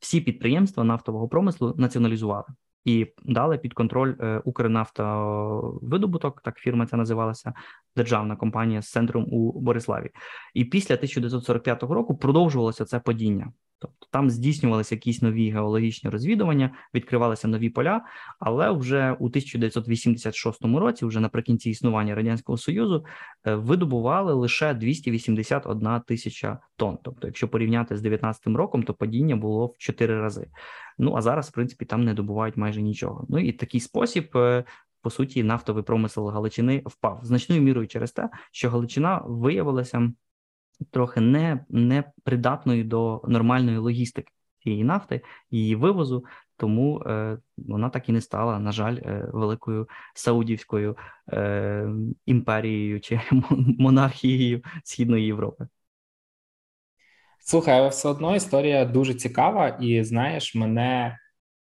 всі 0.01 0.21
підприємства 0.21 0.85
нафтового 0.85 1.29
промислу 1.29 1.75
націоналізували 1.79 2.45
і 2.85 3.07
дали 3.25 3.59
під 3.59 3.75
контроль 3.75 4.15
е, 4.21 4.43
Укрнафтовидобуток, 4.45 6.41
так 6.43 6.59
фірма 6.59 6.87
ця 6.87 6.97
називалася 6.97 7.53
державна 7.97 8.37
компанія 8.37 8.83
з 8.83 8.91
центром 8.91 9.27
у 9.31 9.61
Бориславі. 9.61 10.11
І 10.55 10.65
після 10.65 10.95
1945 10.95 11.83
року 11.83 12.17
продовжувалося 12.17 12.85
це 12.85 13.01
падіння. 13.01 13.53
Тобто 13.83 14.07
там 14.11 14.31
здійснювалися 14.31 14.95
якісь 14.95 15.23
нові 15.23 15.51
геологічні 15.51 16.11
розвідування, 16.11 16.71
відкривалися 16.95 17.49
нові 17.49 17.71
поля, 17.71 18.01
але 18.39 18.71
вже 18.71 19.13
у 19.13 19.27
1986 19.27 20.65
році, 20.65 21.07
вже 21.07 21.21
наприкінці 21.21 21.71
існування 21.71 22.15
радянського 22.15 22.59
союзу, 22.59 23.05
е, 23.45 23.55
видобували 23.55 24.35
лише 24.35 24.75
281 24.75 26.01
тисяча 26.01 26.59
тонн. 26.77 26.99
Тобто, 27.03 27.27
якщо 27.27 27.49
порівняти 27.49 27.97
з 27.97 28.03
19 28.03 28.57
роком, 28.57 28.83
то 28.83 28.95
падіння 28.95 29.37
було 29.37 29.67
в 29.67 29.79
4 29.79 30.21
рази. 30.21 30.47
Ну 30.99 31.17
а 31.17 31.21
зараз, 31.23 31.49
в 31.49 31.53
принципі, 31.53 31.85
там 31.85 32.05
не 32.05 32.15
добувають 32.15 32.57
майже 32.57 32.72
нічого. 32.81 33.27
Ну 33.29 33.39
і 33.39 33.53
такий 33.53 33.81
спосіб. 33.81 34.37
Е, 34.37 34.65
по 35.03 35.11
суті, 35.11 35.43
нафтовий 35.43 35.83
промисел 35.83 36.29
Галичини 36.29 36.83
впав 36.87 37.21
значною 37.23 37.63
мірою 37.63 37.87
через 37.87 38.13
те, 38.13 38.31
що 38.53 38.71
Галичина 38.71 39.23
виявилася 39.25 40.13
трохи 40.91 41.21
не 41.21 41.65
не 41.69 42.05
придатною 42.25 42.85
до 42.85 43.23
нормальної 43.29 43.79
логістики 43.79 44.33
цієї 44.63 44.85
нафти, 44.85 45.21
її 45.51 45.75
вивозу, 45.75 46.25
тому 46.57 47.01
е, 47.01 47.39
вона 47.57 47.89
так 47.89 48.09
і 48.09 48.13
не 48.13 48.21
стала, 48.21 48.59
на 48.59 48.73
жаль, 48.73 48.97
е, 48.97 49.29
великою 49.33 49.89
саудівською 50.15 50.97
е, 51.33 51.87
імперією 52.27 53.01
чи 53.01 53.21
монархією 53.79 54.63
Східної 54.85 55.27
Європи. 55.27 55.69
Слухай, 57.39 57.79
але 57.79 57.89
все 57.89 58.09
одно 58.09 58.37
історія 58.37 58.85
дуже 58.85 59.15
цікава, 59.15 59.69
і 59.69 60.05
знаєш, 60.05 60.55
мене 60.55 61.19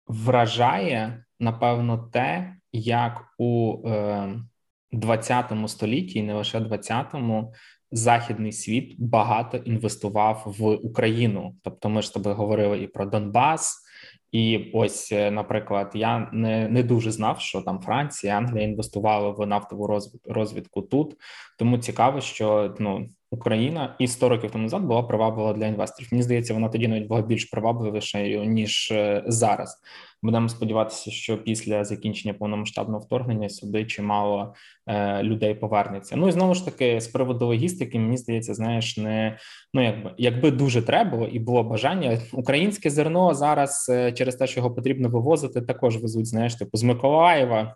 вражає 0.08 1.26
напевно 1.39 1.98
те, 1.98 2.56
як 2.72 3.26
у 3.38 3.82
е, 3.88 5.67
столітті, 5.67 6.20
і 6.20 6.24
не 6.24 6.34
лише 6.34 6.60
20-му, 6.60 7.54
західний 7.91 8.52
світ 8.52 8.96
багато 9.00 9.58
інвестував 9.58 10.56
в 10.60 10.65
Україну. 10.65 11.56
Тобто, 11.63 11.89
ми 11.89 12.02
ж 12.02 12.08
з 12.08 12.12
тобою 12.12 12.36
говорили 12.36 12.80
і 12.80 12.88
про 12.88 13.06
Донбас. 13.06 13.84
І 14.32 14.72
ось, 14.74 15.12
е, 15.12 15.32
наприклад, 15.32 15.91
я 15.93 16.30
не 16.34 16.70
не 16.70 16.84
дуже 16.84 17.12
знав, 17.12 17.39
що 17.39 17.62
там 17.62 17.80
Франція, 17.80 18.38
Англія 18.38 18.67
інвестували 18.67 19.32
в 19.32 19.48
нафтову 19.48 20.00
розвідку 20.26 20.82
тут. 20.82 21.15
Тому 21.60 21.78
цікаво, 21.78 22.22
що 22.22 22.76
ну 22.80 23.08
Україна 23.32 23.96
і 24.00 24.08
100 24.08 24.30
років 24.30 24.52
тому 24.52 24.63
назад 24.63 24.84
була 24.84 25.04
приваблива 25.04 25.54
для 25.54 25.68
інвесторів. 25.68 26.10
Мені 26.12 26.24
здається, 26.24 26.54
вона 26.54 26.70
тоді 26.70 26.88
навіть 26.88 27.08
була 27.08 27.22
більш 27.22 27.46
привабливішою 27.46 28.46
ніж 28.46 28.92
е, 28.92 29.24
зараз. 29.28 29.82
Будемо 30.24 30.50
сподіватися, 30.50 31.12
що 31.12 31.38
після 31.38 31.84
закінчення 31.84 32.34
повномасштабного 32.34 33.00
вторгнення 33.00 33.50
сюди 33.50 33.86
чимало 33.86 34.54
е, 34.88 35.24
людей 35.24 35.56
повернеться. 35.56 36.16
Ну 36.16 36.28
і 36.28 36.32
знову 36.32 36.54
ж 36.54 36.66
таки, 36.66 37.02
з 37.02 37.08
приводу 37.08 37.46
логістики, 37.46 38.00
мені 38.00 38.18
здається, 38.18 38.54
знаєш, 38.54 38.98
не 38.98 39.38
ну 39.74 39.84
якби 39.84 40.13
якби 40.18 40.52
дуже 40.52 40.82
треба 40.82 41.28
і 41.32 41.40
було 41.40 41.63
бажання. 41.63 42.22
Українське 42.34 42.90
зерно 42.90 43.34
зараз 43.34 43.88
е, 43.90 44.12
через 44.12 44.36
те, 44.36 44.48
що 44.48 44.60
його 44.60 44.72
потрібно 44.72 45.10
вивозити, 45.10 45.62
також 45.62 45.98
везуть. 45.98 46.28
Знаєш, 46.28 46.56
типу 46.56 46.78
з 46.78 46.84
Миколаєва 46.84 47.76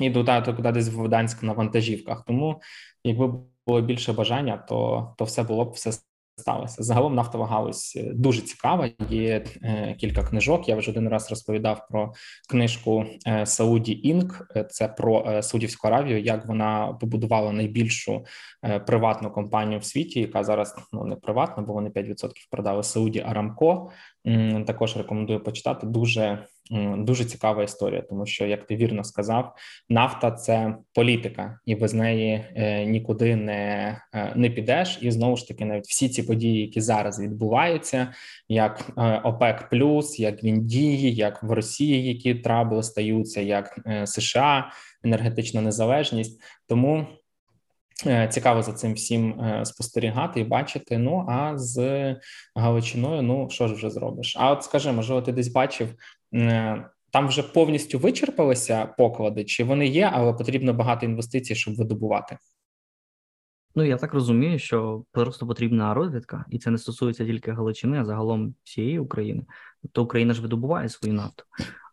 і 0.00 0.10
туди, 0.10 0.42
куди 0.56 0.72
десь 0.72 0.88
в 0.88 1.02
Гданськ 1.02 1.42
на 1.42 1.52
вантажівках. 1.52 2.24
Тому 2.26 2.60
якби 3.04 3.32
було 3.66 3.80
більше 3.80 4.12
бажання, 4.12 4.56
то 4.56 5.08
то 5.18 5.24
все 5.24 5.42
було 5.42 5.64
б 5.64 5.70
все 5.70 5.92
сталося. 6.36 6.82
Загалом 6.82 7.14
нафтова 7.14 7.46
галузь 7.46 7.92
е, 7.96 8.12
дуже 8.14 8.40
цікава. 8.40 8.90
Є 9.10 9.44
е, 9.62 9.94
кілька 9.98 10.22
книжок. 10.22 10.68
Я 10.68 10.76
вже 10.76 10.90
один 10.90 11.08
раз 11.08 11.30
розповідав 11.30 11.86
про 11.90 12.12
книжку 12.50 13.04
е, 13.26 13.46
Saudi 13.46 14.00
Inc. 14.02 14.46
Це 14.70 14.88
про 14.88 15.24
е, 15.26 15.42
Саудівську 15.42 15.88
Аравію, 15.88 16.20
як 16.20 16.46
вона 16.46 16.98
побудувала 17.00 17.52
найбільшу 17.52 18.24
е, 18.64 18.80
приватну 18.80 19.30
компанію 19.30 19.78
в 19.80 19.84
світі, 19.84 20.20
яка 20.20 20.44
зараз 20.44 20.76
ну 20.92 21.04
не 21.04 21.16
приватна, 21.16 21.62
бо 21.62 21.72
вони 21.72 21.90
5% 21.90 22.30
продали 22.50 22.82
Saudi 22.82 23.20
Aramco. 23.20 23.90
Також 24.66 24.96
рекомендую 24.96 25.42
почитати. 25.42 25.86
Дуже 25.86 26.46
дуже 26.98 27.24
цікава 27.24 27.62
історія, 27.62 28.02
тому 28.02 28.26
що, 28.26 28.46
як 28.46 28.66
ти 28.66 28.76
вірно 28.76 29.04
сказав, 29.04 29.54
нафта 29.88 30.30
це 30.30 30.76
політика, 30.94 31.58
і 31.66 31.74
без 31.74 31.94
неї 31.94 32.44
е, 32.54 32.84
нікуди 32.84 33.36
не 33.36 34.00
е, 34.14 34.32
не 34.36 34.50
підеш. 34.50 34.98
І 35.00 35.10
знову 35.10 35.36
ж 35.36 35.48
таки, 35.48 35.64
навіть 35.64 35.86
всі 35.86 36.08
ці 36.08 36.22
події, 36.22 36.60
які 36.60 36.80
зараз 36.80 37.20
відбуваються, 37.20 38.14
як 38.48 38.90
е, 38.98 39.20
ОПЕК, 39.24 39.68
як 40.18 40.42
в 40.42 40.44
Індії, 40.44 41.14
як 41.14 41.42
в 41.42 41.52
Росії, 41.52 42.08
які 42.08 42.34
трабли 42.34 42.82
стаються, 42.82 43.40
як 43.40 43.78
США, 44.04 44.70
енергетична 45.04 45.60
незалежність, 45.60 46.40
тому. 46.68 47.06
Цікаво 48.28 48.62
за 48.62 48.72
цим 48.72 48.94
всім 48.94 49.40
спостерігати 49.64 50.40
і 50.40 50.44
бачити. 50.44 50.98
Ну 50.98 51.26
а 51.28 51.58
з 51.58 52.16
Галичиною, 52.54 53.22
ну 53.22 53.50
що 53.50 53.68
ж 53.68 53.74
вже 53.74 53.90
зробиш? 53.90 54.36
А 54.38 54.50
от 54.50 54.64
скажи, 54.64 54.92
можливо, 54.92 55.22
ти 55.22 55.32
десь 55.32 55.48
бачив 55.48 55.94
там 57.10 57.28
вже 57.28 57.42
повністю 57.42 57.98
вичерпалися 57.98 58.86
поклади, 58.86 59.44
чи 59.44 59.64
вони 59.64 59.86
є, 59.86 60.10
але 60.12 60.32
потрібно 60.32 60.74
багато 60.74 61.06
інвестицій, 61.06 61.54
щоб 61.54 61.76
видобувати? 61.76 62.38
Ну 63.74 63.84
я 63.84 63.96
так 63.96 64.14
розумію, 64.14 64.58
що 64.58 65.04
просто 65.12 65.46
потрібна 65.46 65.94
розвідка, 65.94 66.44
і 66.50 66.58
це 66.58 66.70
не 66.70 66.78
стосується 66.78 67.24
тільки 67.24 67.52
Галичини, 67.52 68.00
а 68.00 68.04
загалом 68.04 68.54
всієї 68.64 68.98
України. 68.98 69.44
Тобто 69.82 70.04
Україна 70.04 70.34
ж 70.34 70.42
видобуває 70.42 70.88
свою 70.88 71.14
нафту 71.14 71.44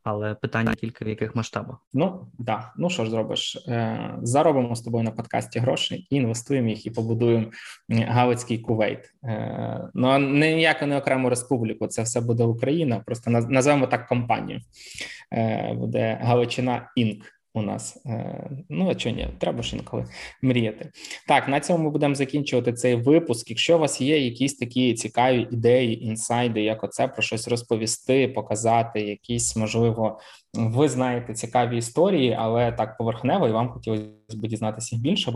але 0.04 0.36
питання 0.36 0.76
тільки 0.76 1.06
в 1.06 1.08
яких 1.08 1.36
масштабах. 1.36 1.78
Ну 1.94 2.28
да, 2.40 2.72
ну 2.78 2.90
що 2.90 3.06
ж 3.06 3.12
зробиш? 3.12 3.66
Е, 3.68 4.14
заробимо 4.22 4.76
з 4.76 4.82
тобою 4.82 5.04
на 5.04 5.12
подкасті 5.12 5.60
гроші 5.60 6.08
і 6.10 6.16
інвестуємо 6.16 6.70
їх, 6.70 6.86
і 6.86 6.90
побудуємо 6.92 7.46
Галицький 7.90 8.60
кувейт. 8.60 9.14
Е, 9.24 9.90
ну 9.94 10.08
а 10.08 10.18
не 10.18 10.98
окрему 10.98 11.30
республіку. 11.30 11.88
Це 11.88 12.02
все 12.02 12.22
буде 12.22 12.44
Україна. 12.44 13.00
Просто 13.06 13.32
називаємо 13.32 13.88
так 13.88 14.08
компанію. 14.08 14.62
Е, 15.34 15.74
буде 15.74 16.20
Галичина 16.22 16.92
Інк 16.96 17.24
у 17.54 17.62
нас. 17.62 18.06
Е, 18.06 18.50
ну 18.70 18.90
а 18.90 18.96
чого 18.96 19.16
ні, 19.16 19.28
треба 19.40 19.64
ж 19.64 19.76
інколи 19.76 20.06
мріяти. 20.42 20.92
Так, 21.28 21.48
на 21.48 21.60
цьому 21.60 21.84
ми 21.84 21.90
будемо 21.90 22.16
закінчувати 22.16 22.74
цей 22.74 22.96
випуск. 22.96 23.50
Якщо 23.50 23.76
у 23.76 23.80
вас 23.80 24.02
є 24.02 24.26
якісь 24.26 24.58
такі 24.58 24.94
цікаві 24.94 25.48
ідеї, 25.52 26.06
інсайди, 26.06 26.62
як 26.62 26.84
оце 26.84 27.08
про 27.08 27.22
щось 27.24 27.48
розповісти, 27.48 28.28
показати, 28.28 29.02
якісь 29.02 29.56
можливо, 29.56 30.20
ви 30.54 30.90
знаєте 30.90 31.34
цікаві 31.34 31.78
історії, 31.78 32.38
але 32.40 32.72
так 32.72 32.98
поверхнево, 32.98 33.48
і 33.48 33.52
вам 33.52 33.70
хотілося 33.70 34.08
б 34.34 34.48
дізнатися 34.48 34.98
більше, 34.98 35.32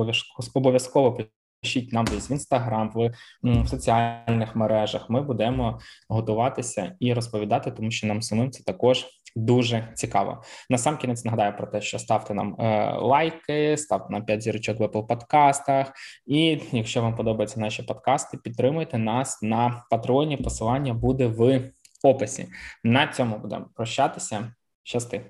обов'язково 0.54 1.18
пишіть 1.66 1.94
нам 1.94 2.06
десь 2.06 2.30
в 2.30 2.32
інстаграм, 2.32 2.92
в, 2.96 3.12
в 3.44 3.68
соціальних 3.68 4.56
мережах. 4.56 5.10
Ми 5.10 5.22
будемо 5.22 5.80
готуватися 6.10 6.96
і 7.00 7.14
розповідати, 7.14 7.72
тому 7.72 7.92
що 7.92 8.08
нам 8.08 8.22
самим 8.22 8.52
це 8.52 8.64
також 8.64 9.06
дуже 9.36 9.88
цікаво. 9.94 10.44
На 10.70 10.78
сам 10.78 10.98
кінець 10.98 11.26
нагадаю 11.26 11.58
про 11.58 11.68
те, 11.68 11.82
що 11.82 12.00
ставте 12.00 12.34
нам 12.34 12.56
е, 12.60 12.94
лайки, 12.94 13.78
ставте 13.78 14.14
нам 14.14 14.26
5 14.26 14.42
зірочок 14.42 14.80
в 14.80 14.84
Apple 14.84 15.08
подкастах. 15.08 15.92
І 16.26 16.62
якщо 16.72 17.02
вам 17.02 17.16
подобаються 17.16 17.60
наші 17.60 17.84
подкасти, 17.84 18.38
підтримуйте 18.38 18.98
нас 18.98 19.42
на 19.42 19.84
патроні. 19.90 20.38
Посилання 20.38 20.94
буде 20.94 21.28
в 21.28 21.72
описі. 22.04 22.48
На 22.84 23.08
цьому 23.08 23.38
будемо 23.38 23.70
прощатися. 23.76 24.54
Щасти. 24.84 25.22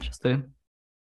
Щасти. 0.00 0.42